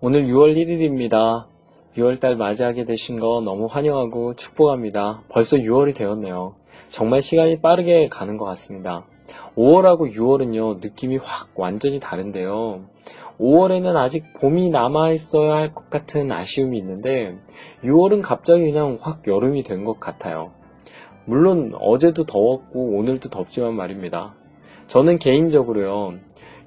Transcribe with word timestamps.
오늘 0.00 0.26
6월 0.26 0.54
1일입니다. 0.56 1.46
6월달 1.96 2.36
맞이하게 2.36 2.84
되신 2.84 3.18
거 3.18 3.40
너무 3.40 3.64
환영하고 3.64 4.34
축복합니다. 4.34 5.22
벌써 5.30 5.56
6월이 5.56 5.94
되었네요. 5.94 6.54
정말 6.90 7.22
시간이 7.22 7.62
빠르게 7.62 8.08
가는 8.08 8.36
것 8.36 8.44
같습니다. 8.44 9.00
5월하고 9.56 10.12
6월은요, 10.12 10.80
느낌이 10.82 11.16
확 11.16 11.48
완전히 11.54 11.98
다른데요. 11.98 12.84
5월에는 13.40 13.96
아직 13.96 14.34
봄이 14.34 14.68
남아있어야 14.68 15.54
할 15.54 15.74
것 15.74 15.88
같은 15.88 16.30
아쉬움이 16.30 16.76
있는데, 16.78 17.34
6월은 17.82 18.20
갑자기 18.22 18.64
그냥 18.64 18.98
확 19.00 19.26
여름이 19.26 19.62
된 19.62 19.84
것 19.84 19.98
같아요. 19.98 20.52
물론 21.24 21.72
어제도 21.80 22.24
더웠고 22.24 22.98
오늘도 22.98 23.30
덥지만 23.30 23.74
말입니다. 23.74 24.34
저는 24.88 25.18
개인적으로요, 25.18 26.14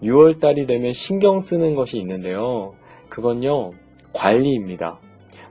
6월달이 0.01 0.67
되면 0.67 0.93
신경 0.93 1.39
쓰는 1.39 1.75
것이 1.75 1.99
있는데요. 1.99 2.73
그건요, 3.09 3.71
관리입니다. 4.13 4.99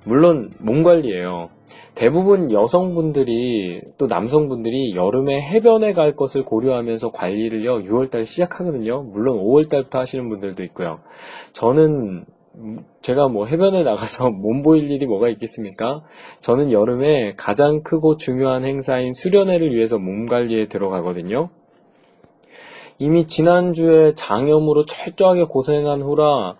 물론 0.05 0.51
몸 0.59 0.83
관리예요. 0.83 1.51
대부분 1.95 2.53
여성분들이 2.53 3.83
또 3.99 4.07
남성분들이 4.07 4.95
여름에 4.95 5.41
해변에 5.41 5.93
갈 5.93 6.15
것을 6.15 6.45
고려하면서 6.45 7.11
관리를요 7.11 7.83
6월달에 7.83 8.25
시작하거든요. 8.25 9.03
물론 9.03 9.39
5월달부터 9.39 9.95
하시는 9.95 10.29
분들도 10.29 10.63
있고요. 10.63 11.01
저는 11.53 12.25
제가 13.03 13.29
뭐 13.29 13.47
해변에 13.47 13.83
나가서 13.83 14.31
몸 14.33 14.63
보일 14.63 14.91
일이 14.91 15.07
뭐가 15.07 15.29
있겠습니까? 15.29 16.03
저는 16.41 16.73
여름에 16.73 17.35
가장 17.37 17.83
크고 17.83 18.17
중요한 18.17 18.65
행사인 18.65 19.13
수련회를 19.13 19.75
위해서 19.75 19.99
몸 19.99 20.27
관리에 20.27 20.69
들어가거든요. 20.69 21.51
이미 23.01 23.27
지난주에 23.29 24.15
장염으로 24.15 24.85
철저하게 24.85 25.45
고생한 25.45 26.03
후라 26.03 26.57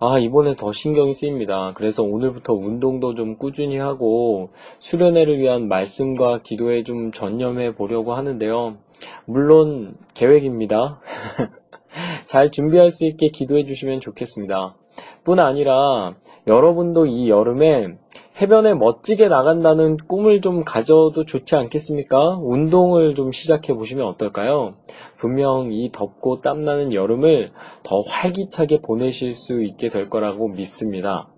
아 0.00 0.18
이번에 0.18 0.54
더 0.54 0.70
신경이 0.70 1.14
쓰입니다. 1.14 1.72
그래서 1.74 2.02
오늘부터 2.02 2.52
운동도 2.52 3.14
좀 3.14 3.36
꾸준히 3.36 3.78
하고 3.78 4.50
수련회를 4.80 5.38
위한 5.38 5.66
말씀과 5.68 6.40
기도에 6.44 6.82
좀 6.82 7.10
전념해 7.10 7.74
보려고 7.74 8.14
하는데요. 8.14 8.76
물론 9.24 9.96
계획입니다. 10.14 11.00
잘 12.26 12.50
준비할 12.50 12.90
수 12.90 13.06
있게 13.06 13.28
기도해 13.28 13.64
주시면 13.64 14.00
좋겠습니다. 14.00 14.76
뿐 15.24 15.40
아니라 15.40 16.14
여러분도 16.46 17.06
이 17.06 17.30
여름에 17.30 17.96
해변에 18.40 18.74
멋지게 18.74 19.26
나간다는 19.26 19.96
꿈을 19.96 20.40
좀 20.40 20.62
가져도 20.62 21.24
좋지 21.24 21.56
않겠습니까? 21.56 22.38
운동을 22.40 23.16
좀 23.16 23.32
시작해 23.32 23.74
보시면 23.74 24.06
어떨까요? 24.06 24.74
분명 25.16 25.72
이 25.72 25.90
덥고 25.90 26.40
땀나는 26.40 26.92
여름을 26.92 27.50
더 27.82 28.00
활기차게 28.00 28.82
보내실 28.82 29.34
수 29.34 29.64
있게 29.64 29.88
될 29.88 30.08
거라고 30.08 30.48
믿습니다. 30.48 31.28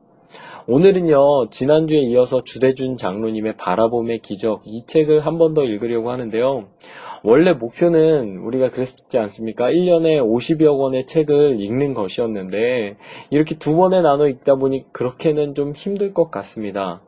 오늘은요, 0.73 1.51
지난주에 1.51 1.99
이어서 1.99 2.39
주대준 2.41 2.97
장로님의 2.97 3.57
바라봄의 3.57 4.21
기적 4.21 4.63
이 4.65 4.87
책을 4.87 5.27
한 5.27 5.37
번 5.37 5.53
더 5.53 5.65
읽으려고 5.65 6.13
하는데요. 6.13 6.69
원래 7.25 7.55
목표는 7.55 8.37
우리가 8.37 8.71
그랬지 8.71 9.19
않습니까? 9.19 9.65
1년에 9.65 10.23
50여 10.23 10.79
권의 10.79 11.07
책을 11.07 11.61
읽는 11.61 11.93
것이었는데, 11.93 12.99
이렇게 13.31 13.57
두 13.57 13.75
번에 13.75 14.01
나눠 14.01 14.29
읽다 14.29 14.55
보니 14.55 14.93
그렇게는 14.93 15.57
좀 15.57 15.73
힘들 15.73 16.15
것 16.15 16.31
같습니다. 16.31 17.03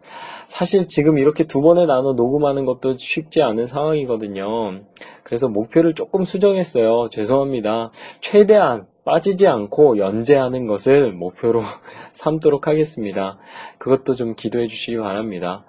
사실 0.48 0.88
지금 0.88 1.16
이렇게 1.16 1.44
두 1.44 1.60
번에 1.60 1.86
나눠 1.86 2.14
녹음하는 2.14 2.64
것도 2.64 2.96
쉽지 2.96 3.42
않은 3.44 3.68
상황이거든요. 3.68 4.80
그래서 5.22 5.48
목표를 5.48 5.94
조금 5.94 6.22
수정했어요. 6.22 7.06
죄송합니다. 7.12 7.92
최대한 8.20 8.86
빠지지 9.04 9.48
않고 9.48 9.98
연재하는 9.98 10.66
것을 10.66 11.12
목표로 11.12 11.60
삼도록 12.12 12.68
하겠습니다. 12.68 13.38
그것도 13.78 14.14
좀 14.14 14.34
기도해 14.34 14.68
주시기 14.68 14.96
바랍니다. 14.98 15.64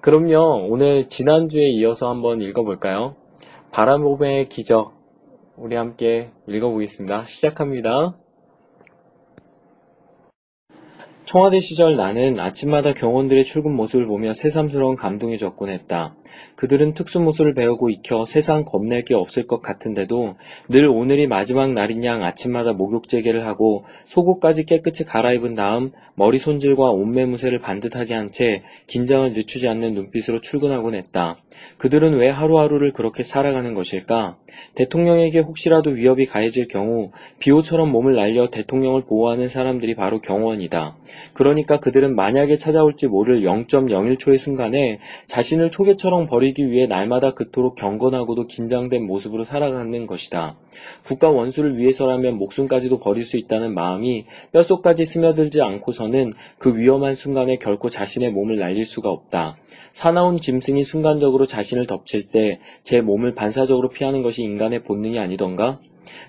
그럼요, 0.00 0.68
오늘 0.70 1.08
지난주에 1.08 1.68
이어서 1.68 2.08
한번 2.08 2.40
읽어볼까요? 2.40 3.16
바람봄의 3.72 4.48
기적, 4.48 4.94
우리 5.56 5.76
함께 5.76 6.30
읽어보겠습니다. 6.46 7.24
시작합니다. 7.24 8.16
청와대 11.28 11.60
시절 11.60 11.96
나는 11.96 12.40
아침마다 12.40 12.94
경원들의 12.94 13.44
출근 13.44 13.74
모습을 13.74 14.06
보며 14.06 14.32
새삼스러운 14.32 14.96
감동에 14.96 15.36
접곤 15.36 15.68
했다. 15.68 16.16
그들은 16.56 16.94
특수무술을 16.94 17.54
배우고 17.54 17.90
익혀 17.90 18.24
세상 18.24 18.64
겁낼 18.64 19.04
게 19.04 19.14
없을 19.14 19.46
것 19.46 19.60
같은데도 19.60 20.36
늘 20.68 20.86
오늘이 20.86 21.26
마지막 21.26 21.72
날인 21.72 22.04
양 22.04 22.22
아침마다 22.22 22.72
목욕 22.72 23.08
재개를 23.08 23.46
하고 23.46 23.84
속옷까지 24.04 24.64
깨끗이 24.64 25.04
갈아입은 25.04 25.54
다음 25.54 25.92
머리 26.14 26.38
손질과 26.38 26.90
옷매무새를 26.90 27.60
반듯하게 27.60 28.14
한 28.14 28.28
채 28.30 28.62
긴장을 28.86 29.32
늦추지 29.32 29.68
않는 29.68 29.94
눈빛으로 29.94 30.40
출근하곤 30.40 30.94
했다. 30.94 31.38
그들은 31.78 32.14
왜 32.14 32.28
하루하루를 32.28 32.92
그렇게 32.92 33.22
살아가는 33.22 33.74
것일까? 33.74 34.36
대통령에게 34.74 35.40
혹시라도 35.40 35.90
위협이 35.90 36.26
가해질 36.26 36.68
경우 36.68 37.10
비호처럼 37.38 37.90
몸을 37.90 38.14
날려 38.14 38.50
대통령을 38.50 39.04
보호하는 39.06 39.48
사람들이 39.48 39.94
바로 39.94 40.20
경원이다. 40.20 40.96
그러니까 41.32 41.80
그들은 41.80 42.14
만약에 42.14 42.56
찾아올지 42.56 43.06
모를 43.06 43.42
0.01초의 43.42 44.36
순간에 44.36 44.98
자신을 45.26 45.70
초계처럼 45.70 46.17
버리기 46.26 46.70
위해 46.70 46.86
날마다 46.86 47.32
그토록 47.32 47.76
경건하고도 47.76 48.46
긴장된 48.46 49.06
모습으로 49.06 49.44
살아가는 49.44 50.06
것이다. 50.06 50.56
국가 51.04 51.30
원수를 51.30 51.78
위해서라면 51.78 52.36
목숨까지도 52.38 52.98
버릴 53.00 53.24
수 53.24 53.36
있다는 53.36 53.74
마음이 53.74 54.26
뼛속까지 54.52 55.04
스며들지 55.04 55.62
않고서는 55.62 56.32
그 56.58 56.76
위험한 56.76 57.14
순간에 57.14 57.56
결코 57.56 57.88
자신의 57.88 58.32
몸을 58.32 58.56
날릴 58.56 58.84
수가 58.86 59.10
없다. 59.10 59.56
사나운 59.92 60.40
짐승이 60.40 60.82
순간적으로 60.82 61.46
자신을 61.46 61.86
덮칠 61.86 62.30
때 62.30 62.58
제 62.82 63.00
몸을 63.00 63.34
반사적으로 63.34 63.90
피하는 63.90 64.22
것이 64.22 64.42
인간의 64.42 64.84
본능이 64.84 65.18
아니던가? 65.18 65.78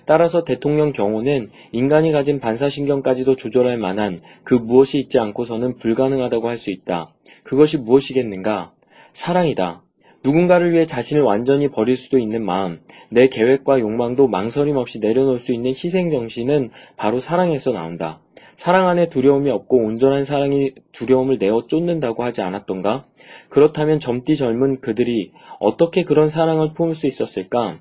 따라서 0.04 0.44
대통령 0.44 0.92
경호는 0.92 1.50
인간이 1.72 2.12
가진 2.12 2.38
반사신경까지도 2.38 3.36
조절할 3.36 3.78
만한 3.78 4.20
그 4.44 4.54
무엇이 4.54 4.98
있지 4.98 5.18
않고서는 5.18 5.76
불가능하다고 5.76 6.48
할 6.48 6.58
수 6.58 6.70
있다. 6.70 7.14
그것이 7.44 7.78
무엇이겠는가? 7.78 8.72
사랑이다. 9.12 9.82
누군가를 10.22 10.72
위해 10.72 10.84
자신을 10.84 11.22
완전히 11.22 11.68
버릴 11.68 11.96
수도 11.96 12.18
있는 12.18 12.44
마음, 12.44 12.80
내 13.08 13.28
계획과 13.28 13.80
욕망도 13.80 14.28
망설임 14.28 14.76
없이 14.76 14.98
내려놓을 14.98 15.38
수 15.38 15.52
있는 15.52 15.70
희생정신은 15.70 16.70
바로 16.96 17.20
사랑에서 17.20 17.72
나온다. 17.72 18.20
사랑 18.56 18.88
안에 18.88 19.08
두려움이 19.08 19.50
없고 19.50 19.78
온전한 19.78 20.24
사랑이 20.24 20.72
두려움을 20.92 21.38
내어 21.38 21.66
쫓는다고 21.66 22.22
하지 22.22 22.42
않았던가? 22.42 23.06
그렇다면 23.48 24.00
젊디 24.00 24.36
젊은 24.36 24.80
그들이 24.80 25.32
어떻게 25.58 26.04
그런 26.04 26.28
사랑을 26.28 26.74
품을 26.74 26.94
수 26.94 27.06
있었을까? 27.06 27.78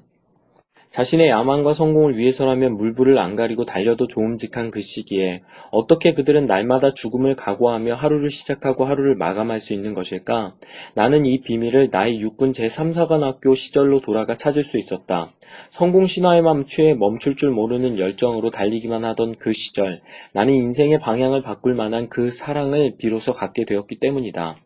자신의 0.91 1.29
야망과 1.29 1.73
성공을 1.73 2.17
위해서라면 2.17 2.75
물불을 2.75 3.19
안 3.19 3.35
가리고 3.35 3.63
달려도 3.63 4.07
좋음직한 4.07 4.71
그 4.71 4.81
시기에 4.81 5.41
어떻게 5.69 6.13
그들은 6.13 6.45
날마다 6.45 6.95
죽음을 6.95 7.35
각오하며 7.35 7.93
하루를 7.93 8.31
시작하고 8.31 8.85
하루를 8.85 9.15
마감할 9.15 9.59
수 9.59 9.73
있는 9.73 9.93
것일까? 9.93 10.55
나는 10.95 11.27
이 11.27 11.41
비밀을 11.41 11.89
나의 11.91 12.19
육군 12.19 12.53
제3사관학교 12.53 13.55
시절로 13.55 14.01
돌아가 14.01 14.35
찾을 14.35 14.63
수 14.63 14.79
있었다. 14.79 15.31
성공 15.69 16.07
신화에만 16.07 16.65
취해 16.65 16.95
멈출 16.95 17.35
줄 17.35 17.51
모르는 17.51 17.99
열정으로 17.99 18.49
달리기만 18.49 19.05
하던 19.05 19.35
그 19.37 19.53
시절, 19.53 20.01
나는 20.33 20.53
인생의 20.55 20.99
방향을 20.99 21.43
바꿀 21.43 21.75
만한 21.75 22.09
그 22.09 22.31
사랑을 22.31 22.95
비로소 22.97 23.31
갖게 23.31 23.63
되었기 23.63 23.99
때문이다. 23.99 24.57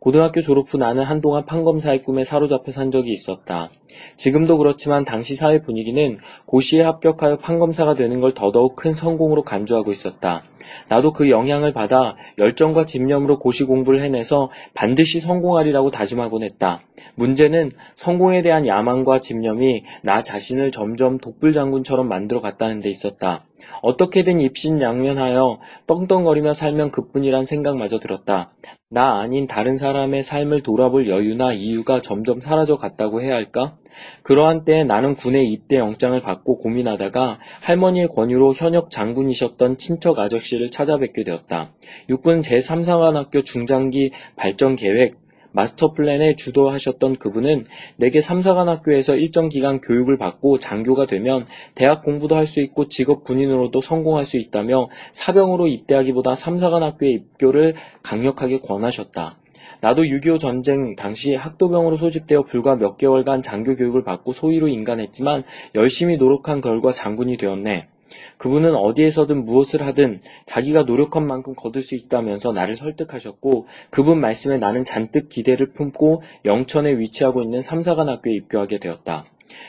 고등학교 0.00 0.40
졸업 0.40 0.72
후 0.72 0.76
나는 0.76 1.02
한동안 1.02 1.46
판검사의 1.46 2.02
꿈에 2.02 2.24
사로잡혀 2.24 2.72
산 2.72 2.90
적이 2.90 3.12
있었다. 3.12 3.70
지금도 4.16 4.58
그렇지만 4.58 5.04
당시 5.04 5.34
사회 5.34 5.60
분위기는 5.60 6.18
고시에 6.46 6.82
합격하여 6.82 7.38
판검사가 7.38 7.94
되는 7.94 8.20
걸 8.20 8.32
더더욱 8.34 8.76
큰 8.76 8.92
성공으로 8.92 9.42
간주하고 9.42 9.92
있었다. 9.92 10.44
나도 10.88 11.12
그 11.12 11.30
영향을 11.30 11.72
받아 11.72 12.16
열정과 12.38 12.86
집념으로 12.86 13.38
고시 13.38 13.64
공부를 13.64 14.00
해내서 14.00 14.50
반드시 14.74 15.20
성공하리라고 15.20 15.90
다짐하곤 15.90 16.42
했다. 16.44 16.82
문제는 17.14 17.72
성공에 17.96 18.42
대한 18.42 18.66
야망과 18.66 19.20
집념이 19.20 19.84
나 20.02 20.22
자신을 20.22 20.70
점점 20.70 21.18
독불장군처럼 21.18 22.08
만들어 22.08 22.40
갔다는 22.40 22.80
데 22.80 22.88
있었다. 22.88 23.44
어떻게든 23.80 24.40
입신양면하여 24.40 25.60
떵떵거리며 25.86 26.52
살면 26.52 26.90
그뿐이란 26.90 27.44
생각마저 27.44 27.98
들었다. 27.98 28.52
나 28.88 29.20
아닌 29.20 29.46
다른 29.46 29.76
사람의 29.76 30.22
삶을 30.22 30.62
돌아볼 30.62 31.08
여유나 31.08 31.52
이유가 31.52 32.00
점점 32.00 32.40
사라져 32.40 32.76
갔다고 32.76 33.22
해야 33.22 33.34
할까? 33.34 33.76
그러한 34.22 34.64
때에 34.64 34.84
나는 34.84 35.14
군에 35.14 35.42
입대 35.42 35.76
영장을 35.76 36.20
받고 36.20 36.58
고민하다가 36.58 37.38
할머니의 37.60 38.08
권유로 38.08 38.54
현역 38.54 38.90
장군이셨던 38.90 39.78
친척 39.78 40.18
아저씨를 40.18 40.70
찾아뵙게 40.70 41.24
되었다. 41.24 41.72
육군 42.08 42.40
제3사관학교 42.42 43.44
중장기 43.44 44.12
발전 44.36 44.76
계획 44.76 45.22
마스터 45.52 45.92
플랜에 45.92 46.34
주도하셨던 46.34 47.16
그분은 47.16 47.66
내게 47.96 48.20
삼사관학교에서 48.20 49.16
일정 49.16 49.48
기간 49.48 49.80
교육을 49.80 50.18
받고 50.18 50.58
장교가 50.58 51.06
되면 51.06 51.46
대학 51.74 52.02
공부도 52.02 52.34
할 52.36 52.46
수 52.46 52.60
있고 52.60 52.88
직업 52.88 53.24
군인으로도 53.24 53.80
성공할 53.80 54.26
수 54.26 54.36
있다며 54.36 54.88
사병으로 55.12 55.68
입대하기보다 55.68 56.34
삼사관학교에 56.34 57.10
입교를 57.10 57.74
강력하게 58.02 58.60
권하셨다. 58.60 59.38
나도 59.80 60.02
6.25 60.02 60.38
전쟁 60.38 60.96
당시 60.96 61.34
학도병으로 61.34 61.96
소집되어 61.96 62.42
불과 62.42 62.76
몇 62.76 62.96
개월간 62.96 63.42
장교 63.42 63.76
교육을 63.76 64.04
받고 64.04 64.32
소위로 64.32 64.68
인간했지만 64.68 65.44
열심히 65.74 66.16
노력한 66.16 66.60
결과 66.60 66.92
장군이 66.92 67.36
되었네. 67.36 67.88
그분은 68.36 68.74
어디에서든 68.74 69.44
무엇을 69.44 69.82
하든 69.82 70.20
자기가 70.46 70.82
노력한 70.82 71.26
만큼 71.26 71.54
거둘 71.54 71.82
수 71.82 71.94
있다면서 71.94 72.52
나를 72.52 72.76
설득하셨고 72.76 73.66
그분 73.90 74.20
말씀에 74.20 74.58
나는 74.58 74.84
잔뜩 74.84 75.28
기대를 75.28 75.72
품고 75.72 76.22
영천에 76.44 76.98
위치하고 76.98 77.42
있는 77.42 77.60
삼사관 77.60 78.08
학교에 78.08 78.34
입교하게 78.34 78.78
되었다. 78.78 79.24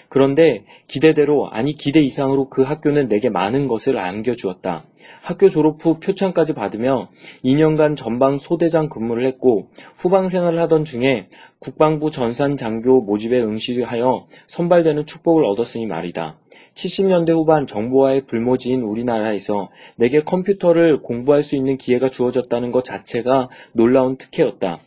그런데 0.09 0.63
기대대로 0.87 1.49
아니 1.51 1.73
기대 1.73 1.99
이상으로 1.99 2.49
그 2.49 2.61
학교는 2.61 3.07
내게 3.07 3.29
많은 3.29 3.67
것을 3.67 3.97
안겨주었다. 3.97 4.85
학교 5.21 5.49
졸업 5.49 5.83
후 5.83 5.99
표창까지 5.99 6.53
받으며 6.53 7.09
2년간 7.43 7.97
전방 7.97 8.37
소대장 8.37 8.89
근무를 8.89 9.25
했고 9.25 9.67
후방 9.97 10.29
생활을 10.29 10.59
하던 10.59 10.85
중에 10.85 11.27
국방부 11.59 12.11
전산 12.11 12.57
장교 12.57 13.01
모집에 13.01 13.41
응시하여 13.41 14.27
선발되는 14.47 15.05
축복을 15.05 15.45
얻었으니 15.45 15.85
말이다. 15.85 16.37
70년대 16.73 17.29
후반 17.29 17.67
정보화의 17.67 18.25
불모지인 18.25 18.81
우리나라에서 18.81 19.69
내게 19.95 20.21
컴퓨터를 20.21 21.01
공부할 21.01 21.43
수 21.43 21.55
있는 21.55 21.77
기회가 21.77 22.09
주어졌다는 22.09 22.71
것 22.71 22.83
자체가 22.83 23.49
놀라운 23.73 24.17
특혜였다. 24.17 24.81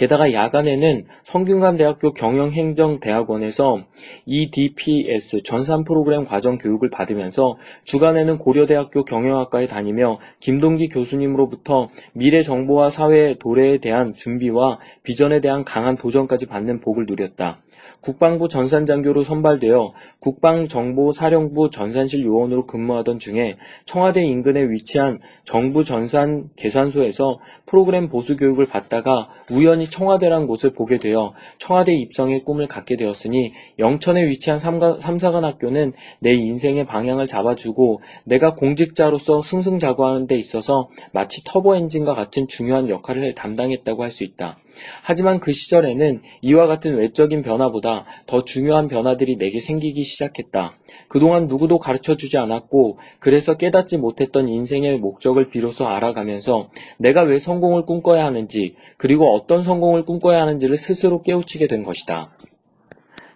게다가 0.00 0.32
야간에는 0.32 1.04
성균관대학교 1.24 2.14
경영행정대학원에서 2.14 3.84
EDPS 4.24 5.42
전산 5.42 5.84
프로그램 5.84 6.24
과정 6.24 6.56
교육을 6.56 6.88
받으면서 6.88 7.58
주간에는 7.84 8.38
고려대학교 8.38 9.04
경영학과에 9.04 9.66
다니며 9.66 10.18
김동기 10.40 10.88
교수님으로부터 10.88 11.90
미래 12.14 12.40
정보화 12.40 12.88
사회 12.88 13.36
도래에 13.38 13.76
대한 13.76 14.14
준비와 14.14 14.78
비전에 15.02 15.42
대한 15.42 15.64
강한 15.66 15.96
도전까지 15.96 16.46
받는 16.46 16.80
복을 16.80 17.04
누렸다. 17.04 17.60
국방부 18.00 18.48
전산장교로 18.48 19.24
선발되어 19.24 19.92
국방정보사령부 20.20 21.70
전산실 21.70 22.24
요원으로 22.24 22.66
근무하던 22.66 23.18
중에 23.18 23.56
청와대 23.86 24.22
인근에 24.22 24.68
위치한 24.68 25.20
정부 25.44 25.82
전산 25.82 26.50
계산소에서 26.56 27.40
프로그램 27.66 28.08
보수 28.08 28.36
교육을 28.36 28.66
받다가 28.66 29.30
우연히 29.50 29.86
청와대란 29.86 30.46
곳을 30.46 30.72
보게 30.72 30.98
되어 30.98 31.32
청와대 31.58 31.94
입성의 31.94 32.44
꿈을 32.44 32.68
갖게 32.68 32.96
되었으니 32.96 33.52
영천에 33.78 34.28
위치한 34.28 34.58
삼사관학교는 34.58 35.92
내 36.20 36.34
인생의 36.34 36.86
방향을 36.86 37.26
잡아주고 37.26 38.00
내가 38.24 38.54
공직자로서 38.54 39.42
승승자구하는 39.42 40.26
데 40.26 40.36
있어서 40.36 40.90
마치 41.12 41.42
터보 41.44 41.76
엔진과 41.76 42.14
같은 42.14 42.46
중요한 42.46 42.88
역할을 42.88 43.34
담당했다고 43.34 44.02
할 44.02 44.10
수 44.10 44.24
있다. 44.24 44.58
하지만 45.02 45.40
그 45.40 45.52
시절에는 45.52 46.22
이와 46.42 46.66
같은 46.66 46.96
외적인 46.96 47.42
변화보다 47.42 48.04
더 48.26 48.40
중요한 48.42 48.88
변화들이 48.88 49.36
내게 49.36 49.60
생기기 49.60 50.02
시작했다. 50.02 50.76
그동안 51.08 51.46
누구도 51.46 51.78
가르쳐 51.78 52.16
주지 52.16 52.38
않았고 52.38 52.98
그래서 53.18 53.56
깨닫지 53.56 53.96
못했던 53.98 54.48
인생의 54.48 54.98
목적을 54.98 55.50
비로소 55.50 55.86
알아가면서 55.86 56.70
내가 56.98 57.22
왜 57.22 57.38
성공을 57.38 57.86
꿈꿔야 57.86 58.24
하는지 58.24 58.74
그리고 58.96 59.34
어떤 59.34 59.62
성공을 59.62 60.04
꿈꿔야 60.04 60.42
하는지를 60.42 60.76
스스로 60.76 61.22
깨우치게 61.22 61.66
된 61.66 61.82
것이다. 61.82 62.30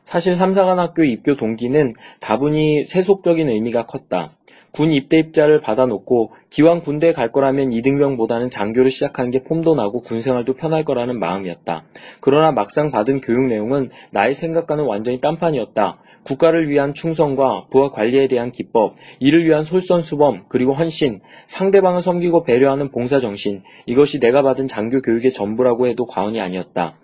사실 0.05 0.37
삼사관학교 0.37 1.03
입교 1.03 1.37
동기는 1.37 1.95
다분히 2.21 2.85
세속적인 2.85 3.49
의미가 3.49 3.87
컸다. 3.87 4.37
군 4.75 4.91
입대입자를 4.91 5.61
받아놓고 5.61 6.32
기왕 6.50 6.81
군대에 6.81 7.12
갈 7.12 7.31
거라면 7.31 7.71
이등병보다는 7.71 8.50
장교를 8.50 8.91
시작하는 8.91 9.31
게 9.31 9.44
폼도 9.44 9.76
나고 9.76 10.03
군 10.03 10.19
생활도 10.19 10.55
편할 10.55 10.85
거라는 10.85 11.19
마음이었다. 11.21 11.85
그러나 12.21 12.50
막상 12.50 12.91
받은 12.91 13.21
교육 13.21 13.44
내용은 13.47 13.91
나의 14.11 14.35
생각과는 14.35 14.85
완전히 14.85 15.21
딴판이었다. 15.21 15.99
국가를 16.25 16.69
위한 16.69 16.94
충성과 16.94 17.67
부하 17.71 17.91
관리에 17.91 18.26
대한 18.26 18.50
기법, 18.50 18.97
이를 19.21 19.44
위한 19.44 19.62
솔선수범, 19.62 20.47
그리고 20.49 20.73
헌신, 20.73 21.20
상대방을 21.47 22.03
섬기고 22.03 22.44
배려하는 22.44 22.91
봉사정신, 22.91 23.62
이것이 23.87 24.20
내가 24.20 24.43
받은 24.43 24.67
장교 24.67 25.00
교육의 25.03 25.31
전부라고 25.31 25.87
해도 25.87 26.06
과언이 26.06 26.41
아니었다. 26.41 26.97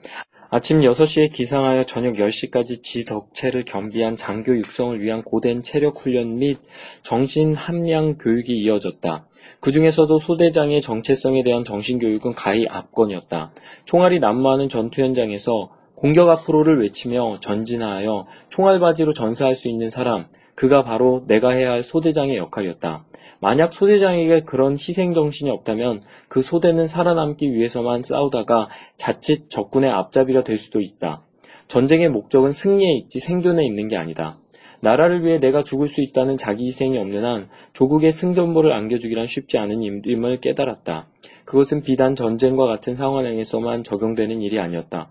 아침 0.53 0.81
6시에 0.81 1.33
기상하여 1.33 1.87
저녁 1.87 2.15
10시까지 2.15 2.83
지덕체를 2.83 3.65
겸비한 3.65 4.17
장교 4.17 4.57
육성을 4.57 5.01
위한 5.01 5.23
고된 5.23 5.63
체력 5.63 6.01
훈련 6.01 6.39
및 6.39 6.59
정신 7.03 7.55
함량 7.55 8.19
교육이 8.19 8.59
이어졌다. 8.59 9.29
그 9.61 9.71
중에서도 9.71 10.19
소대장의 10.19 10.81
정체성에 10.81 11.45
대한 11.45 11.63
정신교육은 11.63 12.35
가히 12.35 12.67
압권이었다. 12.69 13.53
총알이 13.85 14.19
난무하는 14.19 14.69
전투 14.69 15.03
현장에서 15.03 15.71
공격 15.95 16.29
앞으로를 16.29 16.83
외치며 16.83 17.39
전진하여 17.41 18.27
총알바지로 18.49 19.13
전사할 19.13 19.55
수 19.55 19.69
있는 19.69 19.89
사람, 19.89 20.27
그가 20.57 20.83
바로 20.83 21.23
내가 21.29 21.51
해야 21.51 21.71
할 21.71 21.85
소대장의 21.85 22.37
역할이었다. 22.37 23.05
만약 23.39 23.73
소대장에게 23.73 24.45
그런 24.45 24.73
희생정신이 24.73 25.51
없다면 25.51 26.03
그 26.29 26.43
소대는 26.43 26.87
살아남기 26.87 27.53
위해서만 27.53 28.03
싸우다가 28.03 28.69
자칫 28.97 29.49
적군의 29.51 29.91
앞잡이가 29.91 30.45
될 30.45 30.59
수도 30.59 30.81
있다. 30.81 31.25
전쟁의 31.69 32.09
목적은 32.09 32.53
승리에 32.53 32.93
있지 32.95 33.21
생존에 33.21 33.65
있는 33.65 33.89
게 33.89 33.97
아니다. 33.97 34.39
나라를 34.83 35.25
위해 35.25 35.39
내가 35.39 35.63
죽을 35.63 35.89
수 35.89 36.01
있다는 36.01 36.37
자기 36.37 36.67
희생이 36.67 36.99
없는 36.99 37.25
한 37.25 37.49
조국의 37.75 38.13
승전보를 38.13 38.73
안겨주기란 38.73 39.27
쉽지 39.27 39.59
않은 39.59 39.83
임을 39.83 40.41
깨달았다. 40.41 41.09
그것은 41.45 41.83
비단 41.83 42.15
전쟁과 42.15 42.67
같은 42.67 42.95
상황에서만 42.95 43.85
적용되는 43.85 44.41
일이 44.41 44.59
아니었다. 44.59 45.11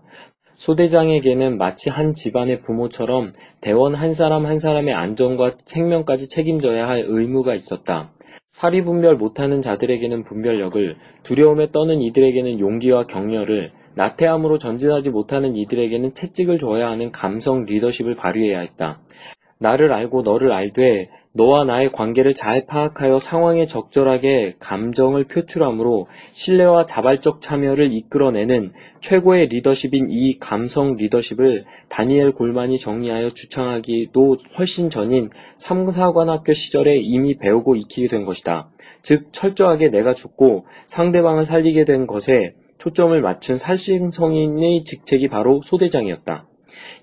소대장에게는 0.56 1.56
마치 1.56 1.88
한 1.88 2.12
집안의 2.12 2.60
부모처럼 2.60 3.32
대원 3.62 3.94
한 3.94 4.12
사람 4.12 4.44
한 4.44 4.58
사람의 4.58 4.92
안전과 4.92 5.56
생명까지 5.64 6.28
책임져야 6.28 6.86
할 6.86 7.04
의무가 7.06 7.54
있었다. 7.54 8.12
사리 8.60 8.84
분별 8.84 9.16
못하는 9.16 9.62
자들에게는 9.62 10.22
분별력을, 10.22 10.96
두려움에 11.22 11.70
떠는 11.72 12.02
이들에게는 12.02 12.60
용기와 12.60 13.06
격려를, 13.06 13.72
나태함으로 13.94 14.58
전진하지 14.58 15.08
못하는 15.08 15.56
이들에게는 15.56 16.12
채찍을 16.12 16.58
줘야 16.58 16.90
하는 16.90 17.10
감성 17.10 17.64
리더십을 17.64 18.16
발휘해야 18.16 18.60
했다. 18.60 19.00
나를 19.60 19.94
알고 19.94 20.20
너를 20.20 20.52
알되 20.52 21.08
너와 21.32 21.64
나의 21.64 21.92
관계를 21.92 22.34
잘 22.34 22.66
파악하여 22.66 23.20
상황에 23.20 23.66
적절하게 23.66 24.56
감정을 24.58 25.28
표출함으로 25.28 26.08
신뢰와 26.32 26.86
자발적 26.86 27.40
참여를 27.40 27.92
이끌어내는 27.92 28.72
최고의 29.00 29.46
리더십인 29.46 30.08
이 30.10 30.38
감성 30.40 30.96
리더십을 30.96 31.66
다니엘 31.88 32.32
골만이 32.32 32.78
정리하여 32.78 33.30
주창하기도 33.30 34.36
훨씬 34.58 34.90
전인 34.90 35.30
삼사관학교 35.56 36.52
시절에 36.52 36.96
이미 36.96 37.38
배우고 37.38 37.76
익히게 37.76 38.08
된 38.08 38.24
것이다. 38.24 38.68
즉 39.02 39.28
철저하게 39.30 39.90
내가 39.90 40.14
죽고 40.14 40.66
상대방을 40.88 41.44
살리게 41.44 41.84
된 41.84 42.08
것에 42.08 42.54
초점을 42.78 43.20
맞춘 43.20 43.56
살신성인의 43.56 44.82
직책이 44.82 45.28
바로 45.28 45.60
소대장이었다. 45.62 46.49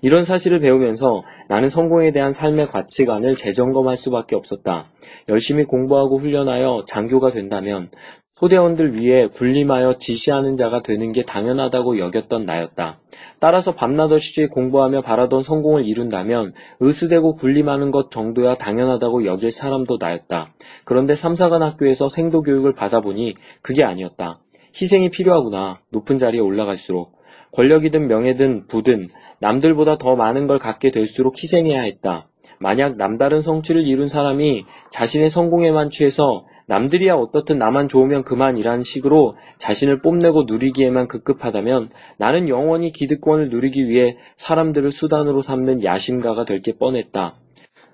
이런 0.02 0.24
사실을 0.24 0.60
배우면서 0.60 1.22
나는 1.48 1.68
성공에 1.68 2.12
대한 2.12 2.30
삶의 2.30 2.68
가치관을 2.68 3.36
재점검할 3.36 3.96
수밖에 3.96 4.36
없었다. 4.36 4.90
열심히 5.28 5.64
공부하고 5.64 6.18
훈련하여 6.18 6.84
장교가 6.86 7.32
된다면 7.32 7.90
소대원들 8.38 8.94
위해 8.94 9.26
군림하여 9.26 9.98
지시하는 9.98 10.54
자가 10.54 10.82
되는 10.82 11.10
게 11.10 11.22
당연하다고 11.22 11.98
여겼던 11.98 12.44
나였다. 12.44 13.00
따라서 13.40 13.74
밤낮 13.74 14.12
없이 14.12 14.46
공부하며 14.46 15.02
바라던 15.02 15.42
성공을 15.42 15.84
이룬다면 15.86 16.52
의수되고 16.78 17.34
군림하는 17.34 17.90
것 17.90 18.12
정도야 18.12 18.54
당연하다고 18.54 19.26
여길 19.26 19.50
사람도 19.50 19.96
나였다. 19.98 20.54
그런데 20.84 21.16
삼사관 21.16 21.62
학교에서 21.62 22.08
생도 22.08 22.42
교육을 22.42 22.74
받아보니 22.74 23.34
그게 23.60 23.82
아니었다. 23.82 24.38
희생이 24.80 25.10
필요하구나. 25.10 25.80
높은 25.90 26.18
자리에 26.18 26.40
올라갈수록. 26.40 27.17
권력이든 27.52 28.08
명예든 28.08 28.66
부든 28.66 29.08
남들보다 29.40 29.98
더 29.98 30.16
많은 30.16 30.46
걸 30.46 30.58
갖게 30.58 30.90
될수록 30.90 31.42
희생해야 31.42 31.82
했다. 31.82 32.28
만약 32.60 32.96
남다른 32.96 33.40
성취를 33.40 33.86
이룬 33.86 34.08
사람이 34.08 34.64
자신의 34.90 35.30
성공에만 35.30 35.90
취해서 35.90 36.44
남들이야 36.66 37.14
어떻든 37.14 37.56
나만 37.56 37.88
좋으면 37.88 38.24
그만이란 38.24 38.82
식으로 38.82 39.36
자신을 39.58 40.02
뽐내고 40.02 40.42
누리기에만 40.42 41.08
급급하다면 41.08 41.90
나는 42.18 42.48
영원히 42.48 42.92
기득권을 42.92 43.48
누리기 43.48 43.88
위해 43.88 44.16
사람들을 44.36 44.90
수단으로 44.92 45.40
삼는 45.40 45.82
야심가가 45.84 46.44
될 46.44 46.60
게 46.60 46.72
뻔했다. 46.72 47.36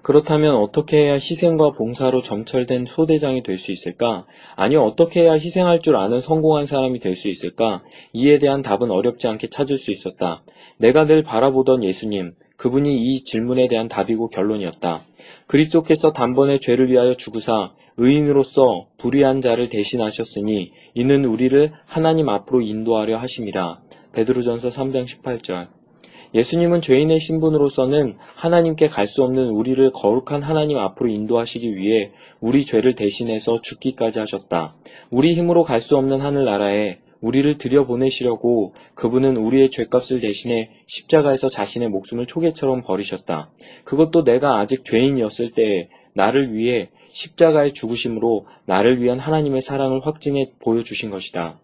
그렇다면 0.04 0.54
어떻게 0.56 0.98
해야 0.98 1.14
희생과 1.14 1.72
봉사로 1.72 2.20
점철된 2.20 2.84
소대장이 2.86 3.42
될 3.42 3.58
수 3.58 3.72
있을까? 3.72 4.26
아니 4.54 4.76
어떻게 4.76 5.22
해야 5.22 5.32
희생할 5.32 5.80
줄 5.80 5.96
아는 5.96 6.18
성공한 6.18 6.66
사람이 6.66 7.00
될 7.00 7.16
수 7.16 7.28
있을까? 7.28 7.82
이에 8.12 8.36
대한 8.38 8.60
답은 8.60 8.90
어렵지 8.90 9.26
않게 9.28 9.48
찾을 9.48 9.78
수 9.78 9.90
있었다. 9.90 10.44
내가 10.76 11.06
늘 11.06 11.22
바라보던 11.22 11.82
예수님, 11.82 12.34
그분이 12.58 12.94
이 13.00 13.24
질문에 13.24 13.66
대한 13.66 13.88
답이고 13.88 14.28
결론이었다. 14.28 15.06
그리스도께서 15.46 16.12
단번에 16.12 16.58
죄를 16.60 16.90
위하여 16.90 17.14
죽으사 17.14 17.72
의인으로서 17.96 18.88
불의한 18.98 19.40
자를 19.40 19.70
대신하셨으니 19.70 20.72
이는 20.94 21.24
우리를 21.24 21.72
하나님 21.86 22.28
앞으로 22.28 22.60
인도하려 22.60 23.16
하심이라. 23.16 23.80
베드로전서 24.12 24.68
3장 24.68 25.06
18절. 25.06 25.68
예수님은 26.34 26.80
죄인의 26.80 27.20
신분으로서는 27.20 28.16
하나님께 28.34 28.88
갈 28.88 29.06
수 29.06 29.22
없는 29.22 29.50
우리를 29.50 29.92
거룩한 29.92 30.42
하나님 30.42 30.78
앞으로 30.78 31.08
인도하시기 31.10 31.76
위해 31.76 32.10
우리 32.40 32.64
죄를 32.64 32.94
대신해서 32.94 33.60
죽기까지 33.62 34.18
하셨다. 34.18 34.74
우리 35.10 35.34
힘으로 35.34 35.62
갈 35.62 35.80
수 35.80 35.96
없는 35.96 36.20
하늘나라에 36.20 36.98
우리를 37.20 37.56
들여보내시려고 37.56 38.74
그분은 38.94 39.36
우리의 39.36 39.70
죄값을 39.70 40.20
대신해 40.20 40.70
십자가에서 40.86 41.48
자신의 41.48 41.88
목숨을 41.88 42.26
초계처럼 42.26 42.82
버리셨다. 42.82 43.50
그것도 43.84 44.24
내가 44.24 44.58
아직 44.58 44.84
죄인이었을 44.84 45.52
때에 45.52 45.88
나를 46.14 46.52
위해 46.52 46.90
십자가의 47.08 47.72
죽으심으로 47.72 48.46
나를 48.66 49.00
위한 49.00 49.18
하나님의 49.18 49.62
사랑을 49.62 50.04
확증해 50.04 50.52
보여주신 50.60 51.10
것이다. 51.10 51.60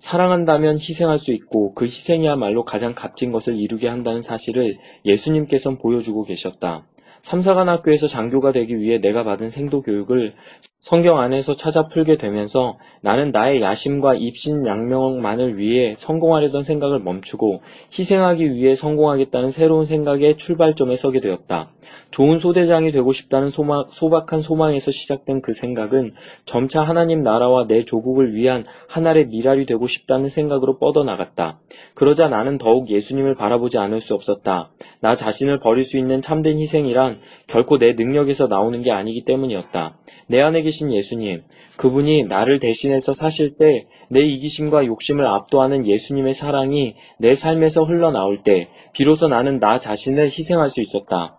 사랑한다면 0.00 0.78
희생할 0.78 1.18
수 1.18 1.30
있고 1.32 1.74
그 1.74 1.84
희생이야말로 1.84 2.64
가장 2.64 2.94
값진 2.94 3.32
것을 3.32 3.58
이루게 3.58 3.86
한다는 3.86 4.22
사실을 4.22 4.78
예수님께선 5.04 5.78
보여주고 5.78 6.24
계셨다. 6.24 6.86
삼사관 7.22 7.68
학교에서 7.68 8.06
장교가 8.06 8.52
되기 8.52 8.78
위해 8.78 8.98
내가 9.00 9.24
받은 9.24 9.50
생도 9.50 9.82
교육을 9.82 10.34
성경 10.80 11.20
안에서 11.20 11.54
찾아 11.54 11.88
풀게 11.88 12.16
되면서 12.16 12.78
나는 13.02 13.32
나의 13.32 13.60
야심과 13.60 14.14
입신양명만을 14.14 15.58
위해 15.58 15.94
성공하려던 15.98 16.62
생각을 16.62 17.00
멈추고 17.00 17.60
희생하기 17.92 18.54
위해 18.54 18.72
성공하겠다는 18.72 19.50
새로운 19.50 19.84
생각의 19.84 20.38
출발점에 20.38 20.96
서게 20.96 21.20
되었다. 21.20 21.70
좋은 22.10 22.38
소대장이 22.38 22.92
되고 22.92 23.12
싶다는 23.12 23.50
소망, 23.50 23.84
소박한 23.88 24.40
소망에서 24.40 24.90
시작된 24.90 25.42
그 25.42 25.52
생각은 25.52 26.14
점차 26.46 26.82
하나님 26.82 27.22
나라와 27.22 27.66
내 27.66 27.84
조국을 27.84 28.34
위한 28.34 28.64
하나의 28.88 29.26
미랄이 29.26 29.66
되고 29.66 29.86
싶다는 29.86 30.30
생각으로 30.30 30.78
뻗어나갔다. 30.78 31.58
그러자 31.94 32.28
나는 32.28 32.56
더욱 32.58 32.88
예수님을 32.88 33.34
바라보지 33.34 33.76
않을 33.76 34.00
수 34.00 34.14
없었다. 34.14 34.70
나 35.00 35.14
자신을 35.14 35.60
버릴 35.60 35.84
수 35.84 35.98
있는 35.98 36.22
참된 36.22 36.58
희생이란 36.58 37.09
결코 37.46 37.78
내 37.78 37.92
능력에서 37.92 38.46
나오는 38.46 38.82
게 38.82 38.90
아니기 38.90 39.24
때문이었다. 39.24 39.98
내 40.26 40.40
안에 40.40 40.62
계신 40.62 40.92
예수님, 40.92 41.42
그분이 41.76 42.24
나를 42.24 42.58
대신해서 42.58 43.14
사실 43.14 43.56
때 43.56 43.86
내 44.12 44.22
이기심과 44.22 44.86
욕심을 44.86 45.24
압도하는 45.24 45.86
예수님의 45.86 46.34
사랑이 46.34 46.96
내 47.18 47.36
삶에서 47.36 47.84
흘러나올 47.84 48.42
때 48.42 48.68
비로소 48.92 49.28
나는 49.28 49.60
나 49.60 49.78
자신을 49.78 50.24
희생할 50.24 50.68
수 50.68 50.80
있었다. 50.80 51.38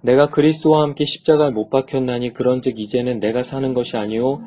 내가 0.00 0.30
그리스도와 0.30 0.80
함께 0.80 1.04
십자가에 1.04 1.50
못 1.50 1.68
박혔나니 1.68 2.32
그런즉 2.32 2.78
이제는 2.78 3.20
내가 3.20 3.42
사는 3.42 3.74
것이 3.74 3.98
아니요 3.98 4.40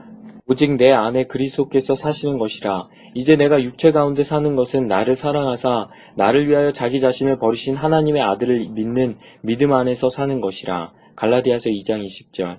오직 0.46 0.76
내 0.76 0.92
안에 0.92 1.28
그리스도께서 1.28 1.96
사시는 1.96 2.38
것이라. 2.38 2.90
이제 3.16 3.38
내가 3.38 3.64
육체 3.64 3.94
가운데 3.94 4.24
사는 4.24 4.58
것은 4.58 4.88
나를 4.88 5.16
사랑하사 5.16 5.88
나를 6.18 6.50
위하여 6.50 6.72
자기 6.74 7.00
자신을 7.00 7.40
버리신 7.40 7.78
하나님의 7.78 8.22
아들을 8.22 8.68
믿는 8.72 9.16
믿음 9.42 9.72
안에서 9.72 10.10
사는 10.10 10.42
것이라. 10.42 10.92
갈라디아서 11.16 11.70
2장 11.70 12.04
20절. 12.04 12.58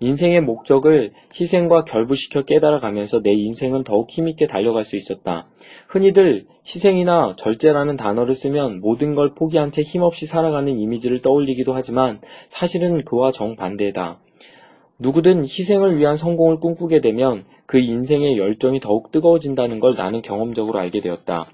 인생의 0.00 0.40
목적을 0.40 1.12
희생과 1.38 1.84
결부시켜 1.84 2.42
깨달아가면서 2.42 3.22
내 3.22 3.30
인생은 3.30 3.84
더욱 3.84 4.10
힘있게 4.10 4.48
달려갈 4.48 4.82
수 4.82 4.96
있었다. 4.96 5.46
흔히들 5.88 6.46
희생이나 6.66 7.36
절제라는 7.38 7.96
단어를 7.96 8.34
쓰면 8.34 8.80
모든 8.80 9.14
걸 9.14 9.34
포기한 9.34 9.70
채 9.70 9.82
힘없이 9.82 10.26
살아가는 10.26 10.76
이미지를 10.76 11.22
떠올리기도 11.22 11.74
하지만 11.74 12.20
사실은 12.48 13.04
그와 13.04 13.30
정반대다. 13.30 14.18
누구든 15.00 15.44
희생을 15.44 15.98
위한 15.98 16.14
성공을 16.14 16.60
꿈꾸게 16.60 17.00
되면 17.00 17.44
그 17.66 17.78
인생의 17.78 18.36
열정이 18.36 18.80
더욱 18.80 19.10
뜨거워진다는 19.10 19.80
걸 19.80 19.94
나는 19.94 20.20
경험적으로 20.20 20.78
알게 20.78 21.00
되었다. 21.00 21.46